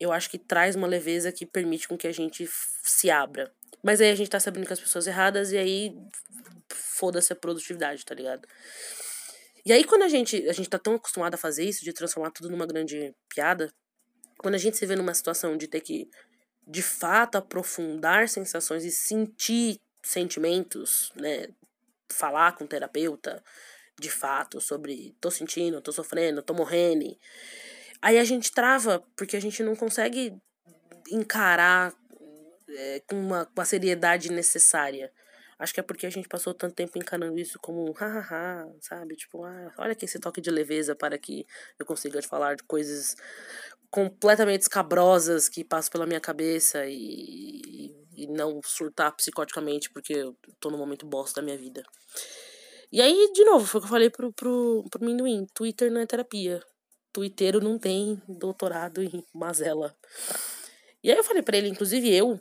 eu 0.00 0.12
acho 0.12 0.28
que 0.30 0.38
traz 0.38 0.76
uma 0.76 0.86
leveza 0.86 1.32
que 1.32 1.46
permite 1.46 1.88
com 1.88 1.96
que 1.96 2.06
a 2.06 2.12
gente 2.12 2.48
se 2.82 3.10
abra. 3.10 3.52
Mas 3.82 4.00
aí 4.00 4.10
a 4.10 4.14
gente 4.14 4.30
tá 4.30 4.40
sabendo 4.40 4.66
que 4.66 4.72
as 4.72 4.80
pessoas 4.80 5.06
erradas 5.06 5.52
e 5.52 5.58
aí 5.58 5.96
foda-se 6.68 7.32
a 7.32 7.36
produtividade, 7.36 8.04
tá 8.04 8.14
ligado? 8.14 8.46
E 9.64 9.72
aí 9.72 9.84
quando 9.84 10.02
a 10.02 10.08
gente, 10.08 10.48
a 10.48 10.52
gente 10.52 10.68
tá 10.68 10.78
tão 10.78 10.94
acostumado 10.94 11.34
a 11.34 11.38
fazer 11.38 11.64
isso, 11.64 11.84
de 11.84 11.92
transformar 11.92 12.30
tudo 12.30 12.50
numa 12.50 12.66
grande 12.66 13.14
piada, 13.28 13.72
quando 14.38 14.54
a 14.54 14.58
gente 14.58 14.76
se 14.76 14.86
vê 14.86 14.96
numa 14.96 15.14
situação 15.14 15.56
de 15.56 15.66
ter 15.66 15.80
que 15.80 16.10
de 16.66 16.82
fato 16.82 17.36
aprofundar 17.36 18.28
sensações 18.28 18.84
e 18.84 18.90
sentir 18.90 19.80
sentimentos, 20.02 21.12
né, 21.16 21.48
falar 22.08 22.52
com 22.52 22.64
o 22.64 22.68
terapeuta 22.68 23.42
de 23.98 24.10
fato 24.10 24.60
sobre 24.60 25.16
tô 25.20 25.30
sentindo, 25.30 25.80
tô 25.80 25.92
sofrendo, 25.92 26.42
tô 26.42 26.54
morrendo. 26.54 27.16
Aí 28.00 28.18
a 28.18 28.24
gente 28.24 28.52
trava 28.52 29.02
porque 29.16 29.36
a 29.36 29.40
gente 29.40 29.62
não 29.62 29.74
consegue 29.74 30.36
encarar 31.10 31.94
é, 32.68 33.00
com 33.06 33.16
uma, 33.16 33.46
com 33.46 33.60
a 33.60 33.64
seriedade 33.64 34.30
necessária. 34.30 35.10
Acho 35.58 35.72
que 35.72 35.80
é 35.80 35.82
porque 35.82 36.06
a 36.06 36.10
gente 36.10 36.28
passou 36.28 36.52
tanto 36.52 36.74
tempo 36.74 36.98
encarando 36.98 37.38
isso 37.38 37.58
como 37.60 37.90
hahaha, 37.92 38.70
sabe? 38.80 39.16
Tipo, 39.16 39.44
ah, 39.44 39.72
olha 39.78 39.92
aqui 39.92 40.04
esse 40.04 40.18
toque 40.18 40.40
de 40.40 40.50
leveza 40.50 40.94
para 40.94 41.16
que 41.16 41.46
eu 41.78 41.86
consiga 41.86 42.20
te 42.20 42.28
falar 42.28 42.56
de 42.56 42.62
coisas 42.64 43.16
completamente 43.90 44.62
escabrosas 44.62 45.48
que 45.48 45.64
passam 45.64 45.92
pela 45.92 46.06
minha 46.06 46.20
cabeça 46.20 46.84
e, 46.86 47.90
e 48.14 48.26
não 48.26 48.60
surtar 48.62 49.14
psicoticamente 49.16 49.90
porque 49.90 50.12
eu 50.12 50.36
tô 50.60 50.70
num 50.70 50.78
momento 50.78 51.06
bosta 51.06 51.40
da 51.40 51.44
minha 51.44 51.56
vida. 51.56 51.82
E 52.92 53.00
aí, 53.00 53.30
de 53.32 53.44
novo, 53.44 53.66
foi 53.66 53.78
o 53.78 53.82
que 53.82 53.86
eu 53.86 53.90
falei 53.90 54.10
pro, 54.10 54.32
pro, 54.32 54.84
pro 54.90 55.04
Minduim, 55.04 55.46
Twitter 55.54 55.90
não 55.90 56.00
é 56.00 56.06
terapia. 56.06 56.62
Twitter 57.12 57.62
não 57.62 57.78
tem 57.78 58.20
doutorado 58.28 59.02
em 59.02 59.24
mazela. 59.34 59.96
E 61.02 61.10
aí 61.10 61.16
eu 61.16 61.24
falei 61.24 61.42
para 61.42 61.56
ele, 61.56 61.68
inclusive 61.68 62.14
eu, 62.14 62.38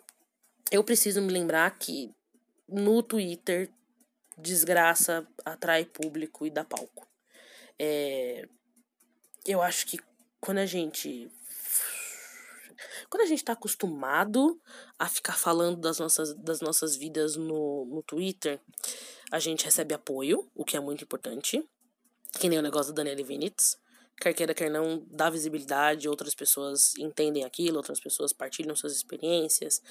eu 0.70 0.84
preciso 0.84 1.22
me 1.22 1.32
lembrar 1.32 1.70
que 1.78 2.12
no 2.68 3.04
Twitter 3.04 3.70
desgraça 4.38 5.26
atrai 5.44 5.86
público 5.86 6.46
e 6.46 6.50
dá 6.50 6.64
palco. 6.64 7.08
É, 7.80 8.48
eu 9.46 9.62
acho 9.62 9.86
que 9.88 10.00
quando 10.40 10.60
a 10.60 10.66
gente 10.66 11.30
quando 13.10 13.22
a 13.22 13.26
gente 13.26 13.40
está 13.40 13.54
acostumado 13.54 14.60
a 15.00 15.08
ficar 15.08 15.38
falando 15.38 15.80
das 15.80 16.00
nossas, 16.00 16.34
das 16.36 16.60
nossas 16.60 16.96
vidas 16.96 17.36
no, 17.36 17.86
no 17.86 18.04
Twitter, 18.04 18.60
a 19.32 19.40
gente 19.40 19.64
recebe 19.64 19.94
apoio, 19.94 20.50
o 20.54 20.66
que 20.66 20.76
é 20.76 20.80
muito 20.80 21.04
importante. 21.04 21.64
Que 22.34 22.50
nem 22.50 22.60
o 22.60 22.62
negócio 22.62 22.92
da 22.92 23.04
Daniela 23.04 23.26
Vinitz. 23.26 23.78
Quer 24.20 24.34
queira, 24.34 24.54
quer 24.54 24.70
não, 24.70 25.06
dá 25.10 25.30
visibilidade, 25.30 26.10
outras 26.10 26.34
pessoas 26.34 26.96
entendem 26.98 27.44
aquilo, 27.44 27.78
outras 27.78 28.00
pessoas 28.00 28.34
partilham 28.34 28.76
suas 28.76 28.94
experiências 28.94 29.82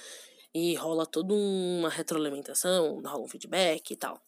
e 0.55 0.75
rola 0.77 1.05
toda 1.05 1.35
uma 1.35 1.89
retroalimentação, 1.89 3.03
rola 3.05 3.25
um 3.25 3.29
feedback 3.29 3.91
e 3.91 3.97
tal. 3.97 4.21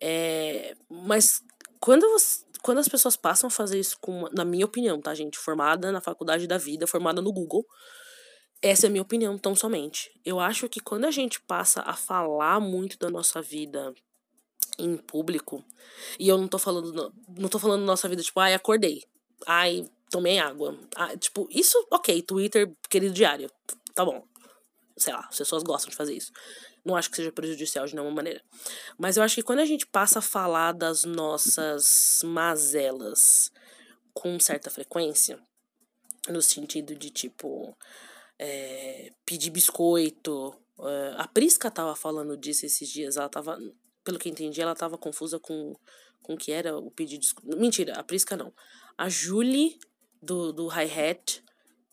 É, 0.00 0.76
mas 0.88 1.42
quando, 1.80 2.08
você, 2.10 2.44
quando 2.62 2.78
as 2.78 2.88
pessoas 2.88 3.16
passam 3.16 3.48
a 3.48 3.50
fazer 3.50 3.80
isso, 3.80 3.98
com, 4.00 4.28
na 4.32 4.44
minha 4.44 4.64
opinião, 4.64 5.00
tá, 5.00 5.12
gente? 5.12 5.38
Formada 5.38 5.90
na 5.90 6.00
faculdade 6.00 6.46
da 6.46 6.56
vida, 6.56 6.86
formada 6.86 7.20
no 7.20 7.32
Google, 7.32 7.66
essa 8.62 8.86
é 8.86 8.88
a 8.88 8.90
minha 8.90 9.02
opinião, 9.02 9.36
tão 9.36 9.56
somente. 9.56 10.10
Eu 10.24 10.38
acho 10.38 10.68
que 10.68 10.80
quando 10.80 11.04
a 11.04 11.10
gente 11.10 11.40
passa 11.40 11.82
a 11.82 11.94
falar 11.94 12.60
muito 12.60 12.96
da 12.98 13.10
nossa 13.10 13.42
vida 13.42 13.92
em 14.78 14.96
público, 14.96 15.64
e 16.18 16.28
eu 16.28 16.38
não 16.38 16.46
tô 16.46 16.58
falando, 16.58 17.12
não 17.36 17.48
tô 17.48 17.58
falando 17.58 17.84
nossa 17.84 18.08
vida, 18.08 18.22
tipo, 18.22 18.38
ai, 18.38 18.54
acordei, 18.54 19.02
ai, 19.46 19.88
tomei 20.10 20.38
água. 20.38 20.78
Ah, 20.94 21.16
tipo, 21.16 21.48
isso, 21.50 21.76
ok, 21.90 22.22
Twitter, 22.22 22.72
querido 22.88 23.14
diário, 23.14 23.50
tá 23.94 24.04
bom 24.04 24.22
sei 24.96 25.12
lá, 25.12 25.26
as 25.28 25.36
pessoas 25.36 25.62
gostam 25.62 25.90
de 25.90 25.96
fazer 25.96 26.14
isso. 26.14 26.32
Não 26.84 26.96
acho 26.96 27.10
que 27.10 27.16
seja 27.16 27.32
prejudicial 27.32 27.86
de 27.86 27.94
nenhuma 27.94 28.14
maneira. 28.14 28.42
Mas 28.98 29.16
eu 29.16 29.22
acho 29.22 29.34
que 29.34 29.42
quando 29.42 29.58
a 29.60 29.64
gente 29.64 29.86
passa 29.86 30.20
a 30.20 30.22
falar 30.22 30.72
das 30.72 31.04
nossas 31.04 32.20
mazelas 32.24 33.50
com 34.14 34.38
certa 34.40 34.70
frequência, 34.70 35.38
no 36.28 36.40
sentido 36.40 36.94
de 36.94 37.10
tipo 37.10 37.76
é, 38.38 39.10
pedir 39.24 39.50
biscoito. 39.50 40.54
É, 40.80 41.14
a 41.16 41.28
Prisca 41.28 41.70
tava 41.70 41.94
falando 41.94 42.36
disso 42.36 42.66
esses 42.66 42.88
dias, 42.88 43.16
ela 43.16 43.28
tava, 43.28 43.58
pelo 44.04 44.18
que 44.18 44.28
entendi, 44.28 44.60
ela 44.60 44.74
tava 44.74 44.98
confusa 44.98 45.38
com 45.38 45.74
com 46.22 46.36
que 46.36 46.50
era 46.50 46.76
o 46.76 46.90
pedido 46.90 47.24
Mentira, 47.44 47.94
a 47.94 48.02
Prisca 48.02 48.36
não. 48.36 48.52
A 48.98 49.08
Julie 49.08 49.78
do, 50.20 50.52
do 50.52 50.66
Hi-Hat 50.66 51.40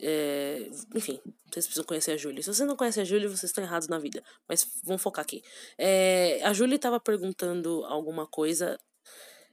é, 0.06 0.70
enfim, 0.94 1.20
vocês 1.50 1.66
precisam 1.66 1.86
conhecer 1.86 2.12
a 2.12 2.18
Julie. 2.18 2.44
Se 2.44 2.54
vocês 2.54 2.68
não 2.68 2.76
conhecem 2.76 3.02
a 3.02 3.06
Julie, 3.06 3.28
vocês 3.28 3.44
estão 3.44 3.64
errados 3.64 3.88
na 3.88 3.98
vida. 3.98 4.22
Mas 4.48 4.68
vamos 4.84 5.02
focar 5.02 5.24
aqui. 5.24 5.42
É, 5.78 6.42
a 6.44 6.52
Julie 6.52 6.76
estava 6.76 7.00
perguntando 7.00 7.86
alguma 7.86 8.28
coisa 8.28 8.78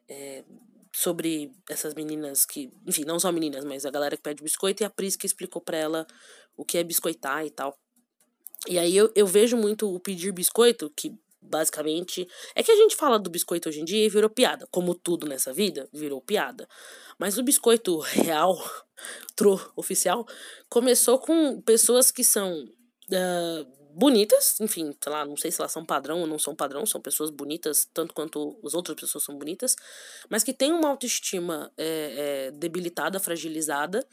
é, 0.09 0.45
sobre 0.92 1.52
essas 1.69 1.95
meninas 1.95 2.45
que. 2.45 2.73
Enfim, 2.85 3.04
não 3.04 3.21
só 3.21 3.30
meninas, 3.30 3.64
mas 3.64 3.87
a 3.87 3.90
galera 3.90 4.16
que 4.16 4.23
pede 4.23 4.42
biscoito. 4.42 4.83
E 4.83 4.87
a 4.87 4.90
Pris 4.90 5.14
que 5.14 5.26
explicou 5.26 5.62
pra 5.62 5.76
ela 5.76 6.07
o 6.57 6.64
que 6.64 6.78
é 6.78 6.83
biscoitar 6.83 7.47
e 7.47 7.50
tal. 7.50 7.78
E 8.69 8.78
aí 8.78 8.97
eu, 8.97 9.11
eu 9.14 9.26
vejo 9.26 9.57
muito 9.57 9.95
o 9.95 10.00
pedir 10.00 10.33
biscoito, 10.33 10.90
que 10.90 11.16
basicamente. 11.40 12.28
É 12.54 12.62
que 12.62 12.73
a 12.73 12.76
gente 12.76 12.97
fala 12.97 13.18
do 13.18 13.30
biscoito 13.30 13.68
hoje 13.68 13.80
em 13.80 13.85
dia 13.85 14.04
e 14.04 14.09
virou 14.09 14.30
piada. 14.30 14.66
Como 14.70 14.94
tudo 14.94 15.26
nessa 15.26 15.52
vida, 15.52 15.88
virou 15.92 16.20
piada. 16.20 16.68
Mas 17.18 17.38
o 17.38 17.42
biscoito 17.42 17.99
real, 18.25 18.56
tro 19.35 19.61
oficial, 19.76 20.26
começou 20.68 21.18
com 21.18 21.61
pessoas 21.61 22.11
que 22.11 22.25
são 22.25 22.64
uh, 22.64 23.80
bonitas, 23.94 24.61
enfim, 24.61 24.94
sei 25.02 25.12
lá, 25.12 25.25
não 25.25 25.37
sei 25.37 25.50
se 25.50 25.61
elas 25.61 25.73
são 25.73 25.85
padrão 25.85 26.20
ou 26.20 26.26
não 26.26 26.38
são 26.38 26.54
padrão, 26.54 26.87
são 26.87 27.00
pessoas 27.00 27.30
bonitas, 27.30 27.88
tanto 27.92 28.14
quanto 28.14 28.59
as 28.64 28.75
outras 28.75 28.99
pessoas 28.99 29.25
são 29.25 29.37
bonitas, 29.37 29.75
mas 30.28 30.44
que 30.44 30.52
têm 30.52 30.73
uma 30.73 30.88
autoestima 30.88 31.70
é, 31.76 32.47
é, 32.47 32.50
debilitada, 32.52 33.18
fragilizada, 33.18 34.06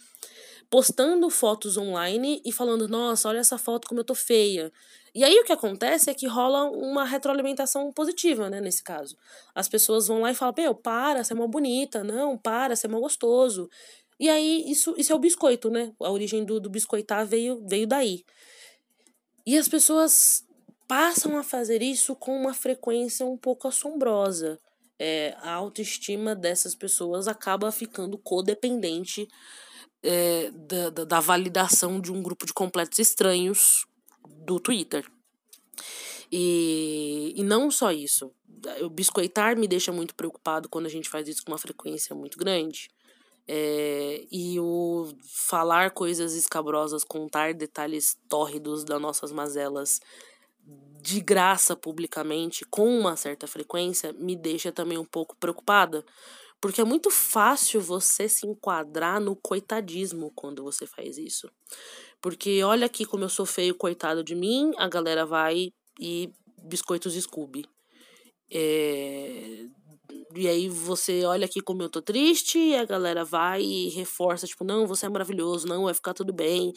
postando 0.70 1.30
fotos 1.30 1.78
online 1.78 2.42
e 2.44 2.52
falando, 2.52 2.88
nossa, 2.88 3.30
olha 3.30 3.40
essa 3.40 3.58
foto 3.58 3.88
como 3.88 4.02
eu 4.02 4.04
tô 4.06 4.14
feia. 4.14 4.72
E 5.16 5.24
aí 5.24 5.40
o 5.40 5.44
que 5.44 5.52
acontece 5.52 6.10
é 6.10 6.14
que 6.14 6.28
rola 6.28 6.66
uma 6.66 7.04
retroalimentação 7.04 7.92
positiva, 7.92 8.50
né, 8.50 8.62
nesse 8.62 8.84
caso. 8.84 9.18
As 9.56 9.68
pessoas 9.68 10.08
vão 10.08 10.22
lá 10.22 10.32
e 10.32 10.36
falam, 10.36 10.54
meu, 10.58 10.76
para, 10.76 11.24
você 11.24 11.34
é 11.34 11.36
mó 11.36 11.48
bonita, 11.48 12.04
não, 12.04 12.38
para, 12.38 12.76
você 12.76 12.86
é 12.86 12.90
mó 12.90 13.00
gostoso. 13.00 13.70
E 14.20 14.30
aí 14.30 14.64
isso, 14.70 14.94
isso 14.98 15.14
é 15.14 15.16
o 15.16 15.20
biscoito, 15.20 15.70
né? 15.70 15.94
A 16.00 16.12
origem 16.12 16.44
do, 16.44 16.60
do 16.60 16.70
biscoitar 16.70 17.26
veio, 17.26 17.64
veio 17.68 17.88
daí. 17.88 18.26
E 19.46 19.58
as 19.58 19.68
pessoas 19.68 20.46
passam 20.88 21.38
a 21.38 21.44
fazer 21.44 21.82
isso 21.82 22.16
com 22.16 22.36
uma 22.36 22.54
frequência 22.54 23.26
um 23.26 23.38
pouco 23.38 23.68
assombrosa. 23.68 24.60
É, 25.00 25.36
a 25.42 25.52
autoestima 25.52 26.36
dessas 26.36 26.74
pessoas 26.74 27.28
acaba 27.28 27.72
ficando 27.72 28.18
codependente 28.18 29.28
é, 30.04 30.52
da, 30.52 30.90
da, 30.90 31.04
da 31.06 31.20
validação 31.20 32.00
de 32.00 32.12
um 32.12 32.22
grupo 32.22 32.46
de 32.46 32.54
completos 32.54 33.00
estranhos 33.00 33.86
do 34.46 34.60
Twitter. 34.60 35.06
E, 36.32 37.34
e 37.36 37.44
não 37.44 37.72
só 37.72 37.92
isso. 37.92 38.32
O 38.82 38.90
biscoitar 38.90 39.58
me 39.58 39.68
deixa 39.68 39.92
muito 39.92 40.16
preocupado 40.16 40.68
quando 40.68 40.88
a 40.88 40.90
gente 40.90 41.10
faz 41.10 41.28
isso 41.28 41.44
com 41.44 41.52
uma 41.52 41.58
frequência 41.58 42.16
muito 42.16 42.38
grande. 42.38 42.90
É, 43.48 44.26
e 44.30 44.60
o 44.60 45.08
falar 45.24 45.92
coisas 45.92 46.34
escabrosas, 46.34 47.04
contar 47.04 47.54
detalhes 47.54 48.18
tórridos 48.28 48.84
das 48.84 49.00
nossas 49.00 49.32
mazelas 49.32 50.02
de 51.02 51.22
graça 51.22 51.76
publicamente, 51.76 52.66
com 52.66 53.00
uma 53.00 53.16
certa 53.16 53.48
frequência, 53.48 54.12
me 54.12 54.36
deixa 54.36 54.72
também 54.72 54.98
um 54.98 55.06
pouco 55.06 55.38
preocupada. 55.38 56.04
Porque 56.60 56.82
é 56.82 56.84
muito 56.84 57.12
fácil 57.12 57.80
você 57.80 58.28
se 58.28 58.48
enquadrar 58.48 59.22
no 59.22 59.36
coitadismo 59.36 60.32
quando 60.36 60.64
você 60.64 60.88
faz 60.88 61.18
isso. 61.18 61.50
Porque 62.22 62.64
olha 62.64 62.88
aqui 62.88 63.06
como 63.06 63.24
eu 63.24 63.30
sou 63.30 63.46
feio, 63.46 63.76
coitado 63.76 64.24
de 64.24 64.34
mim, 64.36 64.72
a 64.78 64.88
galera 64.88 65.26
vai 65.26 65.70
e 66.00 66.32
biscoitos 66.64 67.14
Scooby. 67.14 67.66
É... 68.52 69.66
E 70.36 70.48
aí 70.48 70.70
você 70.70 71.26
olha 71.26 71.46
aqui 71.46 71.62
como 71.62 71.82
eu 71.84 71.90
tô 71.90 72.02
triste, 72.02 72.58
e 72.58 72.76
a 72.76 72.86
galera 72.86 73.24
vai 73.26 73.62
e 73.62 73.90
reforça, 73.90 74.48
tipo, 74.48 74.64
não, 74.64 74.88
você 74.88 75.06
é 75.06 75.10
maravilhoso, 75.10 75.68
não, 75.68 75.84
vai 75.84 75.94
ficar 75.94 76.14
tudo 76.14 76.34
bem. 76.34 76.74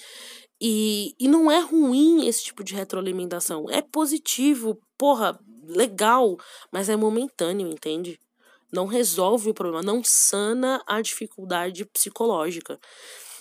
E, 0.60 1.14
e 1.18 1.28
não 1.28 1.50
é 1.50 1.60
ruim 1.60 2.26
esse 2.26 2.44
tipo 2.44 2.64
de 2.64 2.74
retroalimentação. 2.74 3.66
É 3.70 3.82
positivo, 3.82 4.78
porra, 4.98 5.38
legal, 5.64 6.36
mas 6.72 6.88
é 6.88 6.96
momentâneo, 6.96 7.68
entende? 7.68 8.18
Não 8.72 8.86
resolve 8.86 9.50
o 9.50 9.54
problema, 9.54 9.82
não 9.82 10.02
sana 10.04 10.82
a 10.86 11.00
dificuldade 11.00 11.84
psicológica. 11.86 12.78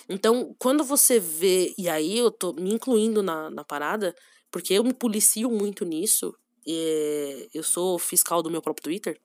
Então, 0.08 0.54
quando 0.58 0.82
você 0.82 1.20
vê, 1.20 1.72
e 1.78 1.88
aí 1.88 2.18
eu 2.18 2.30
tô 2.30 2.52
me 2.52 2.72
incluindo 2.72 3.22
na, 3.22 3.48
na 3.50 3.64
parada, 3.64 4.14
porque 4.50 4.74
eu 4.74 4.82
me 4.82 4.92
policio 4.92 5.48
muito 5.50 5.84
nisso, 5.84 6.34
é, 6.66 7.48
eu 7.54 7.62
sou 7.62 7.98
fiscal 7.98 8.42
do 8.42 8.50
meu 8.50 8.60
próprio 8.60 8.82
Twitter. 8.84 9.20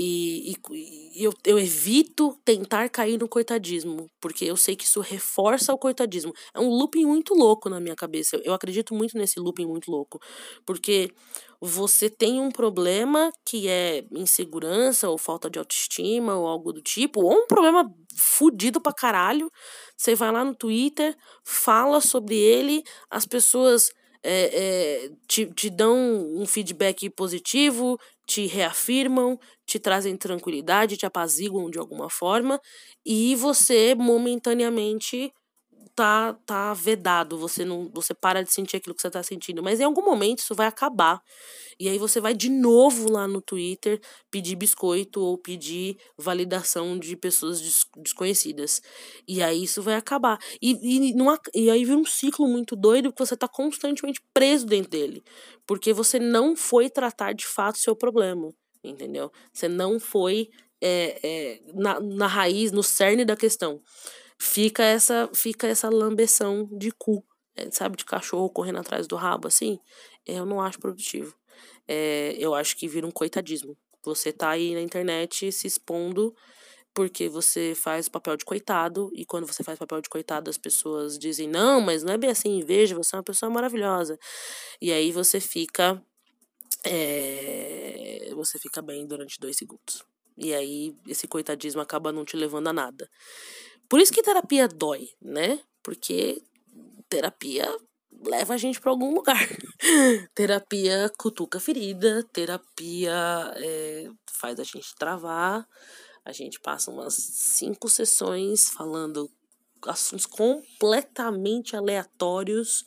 E, 0.00 0.52
e, 0.72 1.24
eu, 1.24 1.34
eu 1.44 1.58
evito 1.58 2.38
tentar 2.44 2.88
cair 2.88 3.18
no 3.18 3.28
coitadismo, 3.28 4.08
porque 4.20 4.44
eu 4.44 4.56
sei 4.56 4.76
que 4.76 4.84
isso 4.84 5.00
reforça 5.00 5.74
o 5.74 5.78
coitadismo. 5.78 6.32
É 6.54 6.60
um 6.60 6.68
looping 6.68 7.04
muito 7.04 7.34
louco 7.34 7.68
na 7.68 7.80
minha 7.80 7.96
cabeça. 7.96 8.40
Eu 8.44 8.54
acredito 8.54 8.94
muito 8.94 9.18
nesse 9.18 9.40
looping 9.40 9.66
muito 9.66 9.90
louco. 9.90 10.20
Porque 10.64 11.10
você 11.60 12.08
tem 12.08 12.40
um 12.40 12.48
problema 12.48 13.32
que 13.44 13.66
é 13.66 14.04
insegurança 14.12 15.08
ou 15.08 15.18
falta 15.18 15.50
de 15.50 15.58
autoestima 15.58 16.36
ou 16.36 16.46
algo 16.46 16.72
do 16.72 16.80
tipo, 16.80 17.20
ou 17.20 17.32
um 17.32 17.46
problema 17.48 17.92
fudido 18.16 18.80
pra 18.80 18.92
caralho. 18.92 19.50
Você 19.96 20.14
vai 20.14 20.30
lá 20.30 20.44
no 20.44 20.54
Twitter, 20.54 21.16
fala 21.42 22.00
sobre 22.00 22.36
ele, 22.36 22.84
as 23.10 23.26
pessoas 23.26 23.90
é, 24.22 25.06
é, 25.06 25.10
te, 25.26 25.46
te 25.46 25.70
dão 25.70 25.96
um 26.36 26.46
feedback 26.46 27.10
positivo, 27.10 27.98
te 28.28 28.46
reafirmam, 28.46 29.38
te 29.66 29.78
trazem 29.80 30.16
tranquilidade, 30.18 30.98
te 30.98 31.06
apaziguam 31.06 31.70
de 31.70 31.78
alguma 31.80 32.10
forma, 32.10 32.60
e 33.06 33.34
você 33.36 33.94
momentaneamente 33.96 35.32
tá, 35.98 36.32
tá 36.46 36.72
vedado, 36.74 37.36
você 37.36 37.64
não 37.64 37.90
você 37.92 38.14
para 38.14 38.44
de 38.44 38.52
sentir 38.52 38.76
aquilo 38.76 38.94
que 38.94 39.02
você 39.02 39.10
tá 39.10 39.20
sentindo, 39.20 39.60
mas 39.64 39.80
em 39.80 39.82
algum 39.82 40.04
momento 40.04 40.38
isso 40.38 40.54
vai 40.54 40.68
acabar. 40.68 41.20
E 41.76 41.88
aí 41.88 41.98
você 41.98 42.20
vai 42.20 42.34
de 42.34 42.48
novo 42.48 43.10
lá 43.10 43.26
no 43.26 43.42
Twitter 43.42 44.00
pedir 44.30 44.54
biscoito 44.54 45.20
ou 45.20 45.36
pedir 45.36 45.98
validação 46.16 46.96
de 46.96 47.16
pessoas 47.16 47.60
des 47.60 47.84
desconhecidas. 47.96 48.80
E 49.26 49.42
aí 49.42 49.64
isso 49.64 49.82
vai 49.82 49.94
acabar. 49.96 50.38
E, 50.62 50.70
e, 51.10 51.14
não, 51.14 51.36
e 51.52 51.68
aí 51.68 51.84
vira 51.84 51.98
um 51.98 52.06
ciclo 52.06 52.46
muito 52.46 52.76
doido 52.76 53.10
porque 53.10 53.26
você 53.26 53.36
tá 53.36 53.48
constantemente 53.48 54.22
preso 54.32 54.66
dentro 54.66 54.92
dele. 54.92 55.24
Porque 55.66 55.92
você 55.92 56.20
não 56.20 56.54
foi 56.54 56.88
tratar 56.88 57.32
de 57.32 57.44
fato 57.44 57.76
seu 57.78 57.96
problema. 57.96 58.52
Entendeu? 58.84 59.32
Você 59.52 59.66
não 59.66 59.98
foi 59.98 60.48
é, 60.80 61.18
é, 61.24 61.60
na, 61.74 61.98
na 61.98 62.26
raiz, 62.28 62.70
no 62.70 62.84
cerne 62.84 63.24
da 63.24 63.36
questão. 63.36 63.82
Fica 64.40 64.82
essa, 64.84 65.28
fica 65.34 65.66
essa 65.66 65.88
lambeção 65.88 66.68
de 66.72 66.90
cu, 66.92 67.24
é, 67.56 67.70
sabe, 67.70 67.96
de 67.96 68.04
cachorro 68.04 68.50
correndo 68.50 68.78
atrás 68.78 69.06
do 69.06 69.16
rabo, 69.16 69.48
assim. 69.48 69.78
Eu 70.26 70.46
não 70.46 70.60
acho 70.60 70.78
produtivo 70.78 71.34
é, 71.88 72.36
eu 72.38 72.54
acho 72.54 72.76
que 72.76 72.86
vira 72.86 73.06
um 73.06 73.10
coitadismo. 73.10 73.76
Você 74.04 74.32
tá 74.32 74.50
aí 74.50 74.74
na 74.74 74.82
internet 74.82 75.50
se 75.50 75.66
expondo 75.66 76.34
porque 76.94 77.28
você 77.28 77.74
faz 77.76 78.08
papel 78.08 78.36
de 78.36 78.44
coitado, 78.44 79.08
e 79.14 79.24
quando 79.24 79.46
você 79.46 79.62
faz 79.62 79.78
papel 79.78 80.00
de 80.00 80.08
coitado, 80.08 80.50
as 80.50 80.58
pessoas 80.58 81.16
dizem, 81.16 81.46
não, 81.46 81.80
mas 81.80 82.02
não 82.02 82.12
é 82.12 82.18
bem 82.18 82.30
assim, 82.30 82.60
veja, 82.64 82.96
você 82.96 83.14
é 83.14 83.18
uma 83.18 83.22
pessoa 83.22 83.48
maravilhosa. 83.50 84.18
E 84.80 84.92
aí 84.92 85.12
você 85.12 85.38
fica. 85.40 86.02
É, 86.84 88.30
você 88.34 88.58
fica 88.58 88.82
bem 88.82 89.06
durante 89.06 89.38
dois 89.40 89.56
segundos. 89.56 90.04
E 90.36 90.54
aí 90.54 90.94
esse 91.06 91.28
coitadismo 91.28 91.80
acaba 91.80 92.12
não 92.12 92.24
te 92.24 92.36
levando 92.36 92.68
a 92.68 92.72
nada. 92.72 93.08
Por 93.88 94.00
isso 94.00 94.12
que 94.12 94.22
terapia 94.22 94.68
dói, 94.68 95.08
né? 95.20 95.60
Porque 95.82 96.42
terapia 97.08 97.66
leva 98.24 98.54
a 98.54 98.56
gente 98.56 98.80
para 98.80 98.90
algum 98.90 99.14
lugar. 99.14 99.38
terapia 100.34 101.10
cutuca 101.16 101.58
ferida, 101.58 102.22
terapia 102.32 103.14
é, 103.56 104.10
faz 104.26 104.60
a 104.60 104.64
gente 104.64 104.94
travar. 104.96 105.66
A 106.24 106.32
gente 106.32 106.60
passa 106.60 106.90
umas 106.90 107.14
cinco 107.14 107.88
sessões 107.88 108.68
falando 108.68 109.30
assuntos 109.86 110.26
completamente 110.26 111.76
aleatórios, 111.76 112.84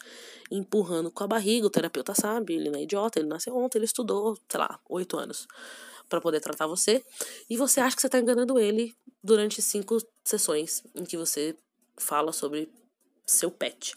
empurrando 0.51 1.09
com 1.09 1.23
a 1.23 1.27
barriga. 1.27 1.65
O 1.65 1.71
terapeuta 1.71 2.13
sabe, 2.13 2.53
ele 2.53 2.69
não 2.69 2.79
é 2.79 2.83
idiota, 2.83 3.19
ele 3.19 3.29
nasceu 3.29 3.55
ontem, 3.55 3.79
ele 3.79 3.85
estudou, 3.85 4.37
sei 4.47 4.59
lá, 4.59 4.79
oito 4.89 5.17
anos 5.17 5.47
para 6.11 6.19
poder 6.19 6.41
tratar 6.41 6.67
você. 6.67 7.03
E 7.49 7.55
você 7.55 7.79
acha 7.79 7.95
que 7.95 8.01
você 8.01 8.09
tá 8.09 8.19
enganando 8.19 8.59
ele 8.59 8.93
durante 9.23 9.61
cinco 9.61 9.97
sessões 10.25 10.83
em 10.93 11.05
que 11.05 11.15
você 11.15 11.55
fala 11.97 12.33
sobre 12.33 12.69
seu 13.25 13.49
pet. 13.49 13.95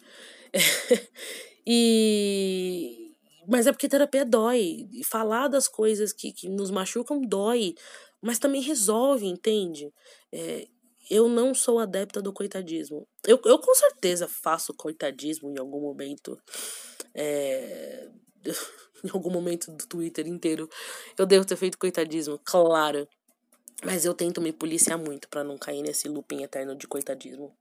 e. 1.67 3.13
Mas 3.49 3.67
é 3.67 3.73
porque 3.73 3.89
terapia 3.89 4.25
dói. 4.25 4.89
Falar 5.05 5.49
das 5.49 5.67
coisas 5.67 6.13
que, 6.13 6.33
que 6.33 6.49
nos 6.49 6.71
machucam 6.71 7.21
dói. 7.21 7.75
Mas 8.23 8.39
também 8.39 8.63
resolve, 8.63 9.27
entende? 9.27 9.93
É, 10.33 10.67
eu 11.11 11.29
não 11.29 11.53
sou 11.53 11.79
adepta 11.79 12.23
do 12.23 12.33
coitadismo. 12.33 13.07
Eu, 13.27 13.39
eu 13.45 13.59
com 13.59 13.75
certeza 13.75 14.27
faço 14.29 14.73
coitadismo 14.73 15.51
em 15.51 15.59
algum 15.59 15.81
momento. 15.81 16.39
É, 17.13 18.09
em 19.05 19.11
algum 19.13 19.31
momento 19.31 19.71
do 19.71 19.87
Twitter 19.87 20.27
inteiro. 20.27 20.69
Eu 21.19 21.27
devo 21.27 21.45
ter 21.45 21.57
feito 21.57 21.79
coitadismo, 21.79 22.39
claro. 22.45 23.07
Mas 23.85 24.05
eu 24.05 24.15
tento 24.15 24.41
me 24.41 24.53
policiar 24.53 24.99
muito 24.99 25.29
para 25.29 25.45
não 25.45 25.59
cair 25.59 25.83
nesse 25.83 26.09
looping 26.09 26.43
eterno 26.43 26.75
de 26.75 26.87
coitadismo. 26.87 27.55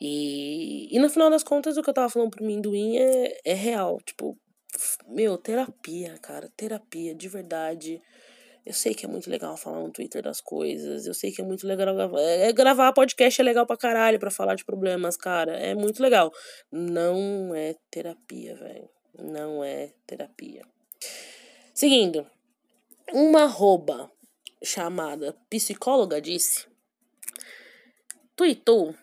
E, 0.00 0.94
e 0.94 0.98
no 0.98 1.10
final 1.10 1.28
das 1.28 1.42
contas, 1.42 1.76
o 1.76 1.82
que 1.82 1.90
eu 1.90 1.94
tava 1.94 2.08
falando 2.08 2.30
pro 2.30 2.44
Minduim 2.44 2.96
é, 2.96 3.38
é 3.44 3.54
real. 3.54 3.98
Tipo, 4.04 4.38
meu, 5.06 5.36
terapia, 5.36 6.16
cara. 6.18 6.50
Terapia, 6.56 7.14
de 7.14 7.28
verdade. 7.28 8.00
Eu 8.64 8.72
sei 8.72 8.94
que 8.94 9.04
é 9.04 9.08
muito 9.08 9.30
legal 9.30 9.56
falar 9.56 9.80
no 9.80 9.90
Twitter 9.90 10.22
das 10.22 10.40
coisas. 10.40 11.06
Eu 11.06 11.14
sei 11.14 11.32
que 11.32 11.40
é 11.40 11.44
muito 11.44 11.66
legal 11.66 11.94
gravar. 11.94 12.20
É, 12.20 12.52
gravar 12.52 12.92
podcast 12.92 13.40
é 13.40 13.44
legal 13.44 13.66
pra 13.66 13.76
caralho 13.76 14.18
pra 14.18 14.30
falar 14.30 14.54
de 14.54 14.64
problemas, 14.64 15.16
cara. 15.16 15.56
É 15.56 15.74
muito 15.74 16.02
legal. 16.02 16.32
Não 16.70 17.54
é 17.54 17.74
terapia, 17.90 18.54
velho. 18.54 18.88
Não 19.16 19.62
é 19.62 19.92
terapia. 20.06 20.64
Seguindo. 21.72 22.26
Uma 23.12 23.44
arroba 23.44 24.10
chamada 24.62 25.36
psicóloga 25.48 26.20
disse. 26.20 26.66
Tweetou 28.34 28.94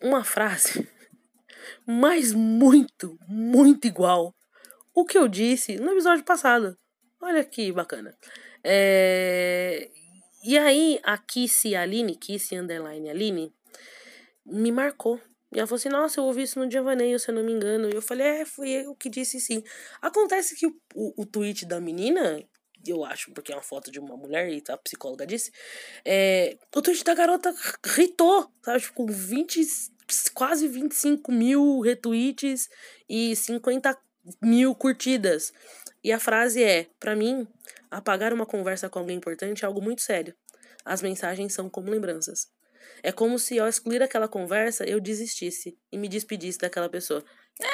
uma 0.00 0.24
frase, 0.24 0.88
mas 1.86 2.32
muito, 2.32 3.18
muito 3.28 3.86
igual 3.86 4.34
o 4.94 5.04
que 5.04 5.18
eu 5.18 5.28
disse 5.28 5.76
no 5.76 5.92
episódio 5.92 6.24
passado. 6.24 6.76
Olha 7.20 7.44
que 7.44 7.70
bacana. 7.72 8.16
É... 8.64 9.90
E 10.42 10.56
aí, 10.56 10.98
a 11.02 11.18
Kissy 11.18 11.74
Aline, 11.74 12.16
Kissy 12.16 12.56
Underline 12.56 13.10
Aline, 13.10 13.54
me 14.46 14.72
marcou. 14.72 15.20
E 15.52 15.58
ela 15.58 15.66
falou 15.66 15.78
assim: 15.78 15.88
Nossa, 15.88 16.20
eu 16.20 16.24
ouvi 16.24 16.42
isso 16.42 16.58
no 16.58 16.68
Diavaneio, 16.68 17.18
se 17.18 17.30
eu 17.30 17.34
não 17.34 17.42
me 17.42 17.52
engano. 17.52 17.88
E 17.90 17.94
eu 17.94 18.02
falei: 18.02 18.26
É, 18.26 18.44
fui 18.44 18.70
eu 18.70 18.94
que 18.94 19.08
disse 19.08 19.40
sim. 19.40 19.62
Acontece 20.00 20.56
que 20.56 20.66
o, 20.66 20.76
o, 20.94 21.22
o 21.22 21.26
tweet 21.26 21.66
da 21.66 21.80
menina 21.80 22.42
eu 22.86 23.04
acho, 23.04 23.30
porque 23.32 23.52
é 23.52 23.54
uma 23.56 23.62
foto 23.62 23.90
de 23.90 23.98
uma 23.98 24.16
mulher 24.16 24.48
e 24.48 24.62
a 24.68 24.76
psicóloga 24.76 25.26
disse, 25.26 25.52
é, 26.04 26.56
o 26.74 26.80
tweet 26.80 27.04
da 27.04 27.14
garota 27.14 27.54
ritou, 27.84 28.50
sabe? 28.64 28.80
Tipo, 28.80 28.94
com 28.94 29.06
20, 29.06 29.60
quase 30.32 30.66
25 30.66 31.30
mil 31.30 31.80
retweets 31.80 32.68
e 33.08 33.36
50 33.36 33.96
mil 34.42 34.74
curtidas. 34.74 35.52
E 36.02 36.12
a 36.12 36.18
frase 36.18 36.62
é: 36.62 36.88
para 36.98 37.14
mim, 37.14 37.46
apagar 37.90 38.32
uma 38.32 38.46
conversa 38.46 38.88
com 38.88 38.98
alguém 38.98 39.16
importante 39.16 39.64
é 39.64 39.66
algo 39.66 39.82
muito 39.82 40.02
sério. 40.02 40.34
As 40.84 41.02
mensagens 41.02 41.52
são 41.52 41.68
como 41.68 41.90
lembranças. 41.90 42.48
É 43.02 43.12
como 43.12 43.38
se 43.38 43.58
ao 43.58 43.68
excluir 43.68 44.02
aquela 44.02 44.28
conversa 44.28 44.84
eu 44.84 45.00
desistisse 45.00 45.78
e 45.90 45.98
me 45.98 46.08
despedisse 46.08 46.58
daquela 46.58 46.88
pessoa. 46.88 47.24
É 47.60 47.66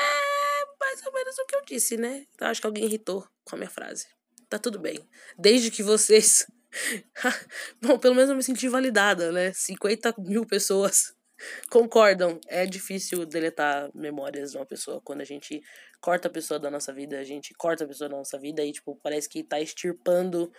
mais 0.81 1.05
ou 1.07 1.13
menos 1.13 1.39
o 1.39 1.47
que 1.47 1.57
eu 1.57 1.65
disse, 1.65 1.97
né? 1.97 2.25
Eu 2.41 2.47
acho 2.47 2.61
que 2.61 2.67
alguém 2.67 2.85
irritou 2.85 3.27
com 3.45 3.57
a 3.57 3.59
minha 3.59 3.71
frase 3.71 4.07
tá 4.49 4.59
tudo 4.59 4.79
bem. 4.79 4.99
Desde 5.39 5.71
que 5.71 5.83
vocês. 5.83 6.47
Bom, 7.81 7.99
pelo 7.99 8.15
menos 8.15 8.31
eu 8.31 8.37
me 8.37 8.43
senti 8.43 8.69
validada, 8.69 9.33
né? 9.33 9.53
50 9.53 10.15
mil 10.19 10.47
pessoas 10.47 11.15
concordam. 11.71 12.41
É 12.49 12.67
difícil 12.67 13.25
deletar 13.27 13.91
memórias 13.95 14.53
de 14.53 14.59
uma 14.59 14.67
pessoa. 14.67 15.01
Quando 15.03 15.21
a 15.21 15.25
gente 15.25 15.61
corta 16.01 16.29
a 16.29 16.31
pessoa 16.31 16.59
da 16.59 16.71
nossa 16.71 16.93
vida, 16.93 17.19
a 17.19 17.25
gente 17.25 17.55
corta 17.55 17.85
a 17.85 17.89
pessoa 17.89 18.09
da 18.09 18.17
nossa 18.17 18.39
vida 18.39 18.65
e, 18.65 18.73
tipo, 18.73 18.99
parece 19.03 19.29
que 19.29 19.43
tá 19.43 19.61
extirpando 19.61 20.53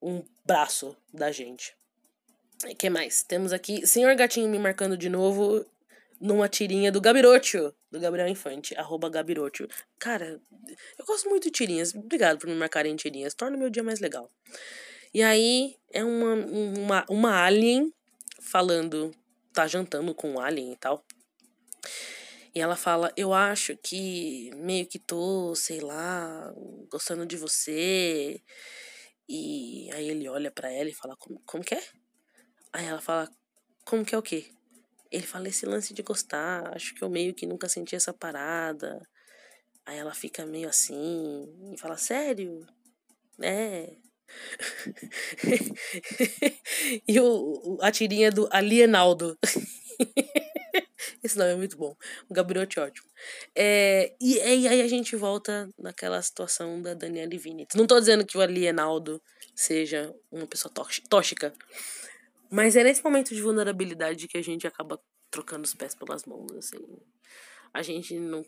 um 0.00 0.22
braço 0.46 0.96
da 1.12 1.32
gente. 1.32 1.77
O 2.64 2.74
que 2.74 2.90
mais? 2.90 3.22
Temos 3.22 3.52
aqui 3.52 3.86
Senhor 3.86 4.14
Gatinho 4.16 4.48
me 4.48 4.58
marcando 4.58 4.96
de 4.96 5.08
novo 5.08 5.64
numa 6.20 6.48
tirinha 6.48 6.90
do 6.90 7.00
Gabirocho, 7.00 7.72
do 7.90 8.00
Gabriel 8.00 8.26
Infante, 8.28 8.74
arroba 8.76 9.08
Gabirocho. 9.08 9.68
Cara, 9.98 10.40
eu 10.98 11.04
gosto 11.06 11.28
muito 11.28 11.44
de 11.44 11.50
tirinhas. 11.50 11.94
Obrigado 11.94 12.38
por 12.38 12.48
me 12.48 12.56
marcarem 12.56 12.96
tirinhas. 12.96 13.34
Torna 13.34 13.56
meu 13.56 13.70
dia 13.70 13.82
mais 13.84 14.00
legal. 14.00 14.28
E 15.14 15.22
aí 15.22 15.76
é 15.92 16.02
uma, 16.04 16.34
uma, 16.34 17.06
uma 17.08 17.44
alien 17.44 17.94
falando, 18.40 19.12
tá 19.52 19.66
jantando 19.66 20.12
com 20.14 20.32
um 20.32 20.40
alien 20.40 20.72
e 20.72 20.76
tal. 20.76 21.04
E 22.54 22.60
ela 22.60 22.74
fala, 22.74 23.12
eu 23.16 23.32
acho 23.32 23.76
que 23.76 24.50
meio 24.56 24.84
que 24.86 24.98
tô, 24.98 25.54
sei 25.54 25.80
lá, 25.80 26.52
gostando 26.90 27.24
de 27.24 27.36
você. 27.36 28.42
E 29.28 29.88
aí 29.92 30.08
ele 30.08 30.28
olha 30.28 30.50
para 30.50 30.72
ela 30.72 30.88
e 30.88 30.94
fala, 30.94 31.14
como, 31.16 31.40
como 31.46 31.62
que 31.62 31.74
é? 31.76 31.82
Aí 32.72 32.86
ela 32.86 33.00
fala, 33.00 33.30
como 33.84 34.04
que 34.04 34.14
é 34.14 34.18
o 34.18 34.22
quê? 34.22 34.50
Ele 35.10 35.26
fala 35.26 35.48
esse 35.48 35.64
lance 35.64 35.94
de 35.94 36.02
gostar, 36.02 36.74
acho 36.74 36.94
que 36.94 37.02
eu 37.02 37.08
meio 37.08 37.34
que 37.34 37.46
nunca 37.46 37.68
senti 37.68 37.96
essa 37.96 38.12
parada. 38.12 39.00
Aí 39.86 39.98
ela 39.98 40.14
fica 40.14 40.44
meio 40.44 40.68
assim 40.68 41.48
e 41.72 41.78
fala, 41.78 41.96
sério? 41.96 42.66
É. 43.40 43.96
e 47.08 47.18
o, 47.18 47.78
a 47.80 47.90
tirinha 47.90 48.30
do 48.30 48.46
Alienaldo. 48.52 49.38
Esse 51.22 51.38
nome 51.38 51.52
é 51.52 51.56
muito 51.56 51.76
bom. 51.76 51.96
O 52.28 52.34
Gabriotti 52.34 52.78
ótimo. 52.78 53.08
É, 53.54 54.14
e, 54.20 54.36
e, 54.36 54.68
aí 54.68 54.82
a 54.82 54.88
gente 54.88 55.16
volta 55.16 55.68
naquela 55.78 56.20
situação 56.22 56.80
da 56.80 56.94
Daniela 56.94 57.36
Vinitz. 57.36 57.74
Não 57.74 57.86
tô 57.86 57.98
dizendo 57.98 58.26
que 58.26 58.36
o 58.36 58.40
Alienaldo 58.40 59.20
seja 59.54 60.14
uma 60.30 60.46
pessoa 60.46 60.72
tóxica. 61.08 61.52
Mas 62.50 62.76
é 62.76 62.84
nesse 62.84 63.04
momento 63.04 63.34
de 63.34 63.42
vulnerabilidade 63.42 64.26
que 64.26 64.38
a 64.38 64.42
gente 64.42 64.66
acaba 64.66 65.00
trocando 65.30 65.64
os 65.64 65.74
pés 65.74 65.94
pelas 65.94 66.24
mãos, 66.24 66.50
assim. 66.52 66.78
A 67.72 67.82
gente 67.82 68.18
não 68.18 68.42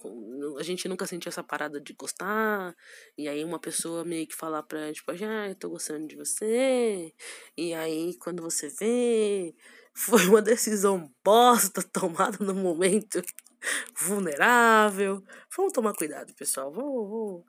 a 0.58 0.62
gente 0.62 0.88
nunca 0.88 1.06
sentiu 1.06 1.28
essa 1.28 1.44
parada 1.44 1.78
de 1.78 1.92
gostar 1.92 2.74
e 3.18 3.28
aí 3.28 3.44
uma 3.44 3.58
pessoa 3.58 4.02
meio 4.02 4.26
que 4.26 4.34
falar 4.34 4.62
pra 4.62 4.92
tipo 4.92 5.10
ah 5.12 5.48
eu 5.48 5.54
tô 5.54 5.68
gostando 5.68 6.08
de 6.08 6.16
você 6.16 7.12
e 7.56 7.74
aí 7.74 8.16
quando 8.18 8.42
você 8.42 8.70
vê 8.70 9.54
foi 9.92 10.26
uma 10.26 10.40
decisão 10.40 11.12
bosta 11.22 11.82
tomada 11.82 12.38
no 12.42 12.54
momento 12.54 13.22
vulnerável. 14.00 15.22
Vamos 15.54 15.72
tomar 15.74 15.92
cuidado 15.94 16.34
pessoal 16.34 16.72
vamos, 16.72 17.10
vamos, 17.10 17.44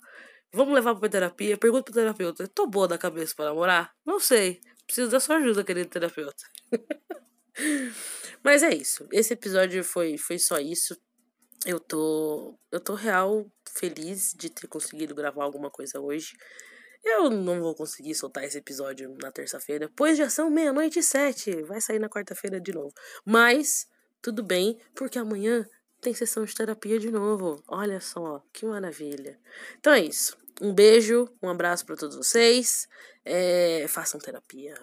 vamos 0.54 0.76
levar 0.76 0.96
pra 0.96 1.10
terapia. 1.10 1.58
Pergunta 1.58 1.86
pro 1.86 1.94
terapeuta 1.94 2.48
tô 2.50 2.68
boa 2.68 2.88
da 2.88 2.98
cabeça 2.98 3.34
para 3.34 3.46
namorar? 3.46 3.94
Não 4.06 4.20
sei 4.20 4.60
preciso 4.92 5.12
da 5.12 5.20
sua 5.20 5.38
ajuda 5.38 5.64
querido 5.64 5.90
terapeuta 5.90 6.44
mas 8.44 8.64
é 8.64 8.74
isso 8.74 9.08
esse 9.12 9.34
episódio 9.34 9.84
foi 9.84 10.18
foi 10.18 10.38
só 10.38 10.60
isso 10.60 10.96
eu 11.66 11.80
tô. 11.80 12.58
Eu 12.72 12.80
tô 12.80 12.96
real 12.96 13.46
feliz 13.76 14.34
de 14.36 14.50
ter 14.50 14.68
conseguido 14.68 15.14
gravar 15.14 15.44
alguma 15.44 15.70
coisa 15.70 16.00
hoje. 16.00 16.34
Eu 17.04 17.30
não 17.30 17.62
vou 17.62 17.76
conseguir 17.76 18.14
soltar 18.16 18.44
esse 18.44 18.58
episódio 18.58 19.16
na 19.22 19.32
terça-feira, 19.32 19.90
pois 19.96 20.18
já 20.18 20.30
são 20.30 20.50
meia-noite 20.50 21.00
e 21.00 21.04
sete. 21.04 21.62
Vai 21.64 21.82
sair 21.82 22.00
na 22.00 22.10
quarta-feira 22.10 22.60
de 22.60 22.72
novo. 22.72 22.94
Mas, 23.26 23.88
tudo 24.22 24.44
bem, 24.44 24.80
porque 24.96 25.18
amanhã 25.18 25.66
tem 26.00 26.14
sessão 26.14 26.46
de 26.46 26.54
terapia 26.54 27.00
de 27.00 27.12
novo. 27.12 27.64
Olha 27.68 28.00
só, 28.00 28.44
que 28.54 28.66
maravilha. 28.66 29.40
Então 29.80 29.94
é 29.94 30.02
isso. 30.02 30.38
Um 30.62 30.74
beijo, 30.74 31.28
um 31.42 31.50
abraço 31.50 31.86
para 31.86 31.96
todos 31.96 32.16
vocês. 32.16 32.88
É, 33.24 33.86
façam 33.88 34.20
terapia. 34.20 34.76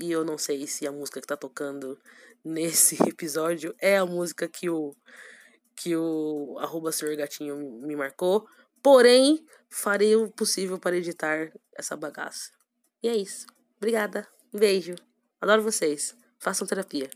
E 0.00 0.10
eu 0.10 0.24
não 0.24 0.38
sei 0.38 0.66
se 0.66 0.86
a 0.86 0.92
música 0.92 1.20
que 1.20 1.26
tá 1.26 1.36
tocando 1.36 1.98
nesse 2.44 2.96
episódio 3.08 3.74
é 3.78 3.98
a 3.98 4.06
música 4.06 4.48
que 4.48 4.68
o 4.68 4.94
que 5.74 5.96
o 5.96 6.58
arroba 6.60 6.92
Senhor 6.92 7.16
Gatinho 7.16 7.56
me 7.56 7.96
marcou. 7.96 8.46
Porém, 8.82 9.44
farei 9.70 10.14
o 10.14 10.30
possível 10.30 10.78
para 10.78 10.96
editar 10.96 11.50
essa 11.74 11.96
bagaça. 11.96 12.50
E 13.02 13.08
é 13.08 13.16
isso. 13.16 13.46
Obrigada. 13.78 14.28
Um 14.52 14.58
beijo. 14.58 14.94
Adoro 15.40 15.62
vocês. 15.62 16.14
Façam 16.38 16.66
terapia. 16.66 17.10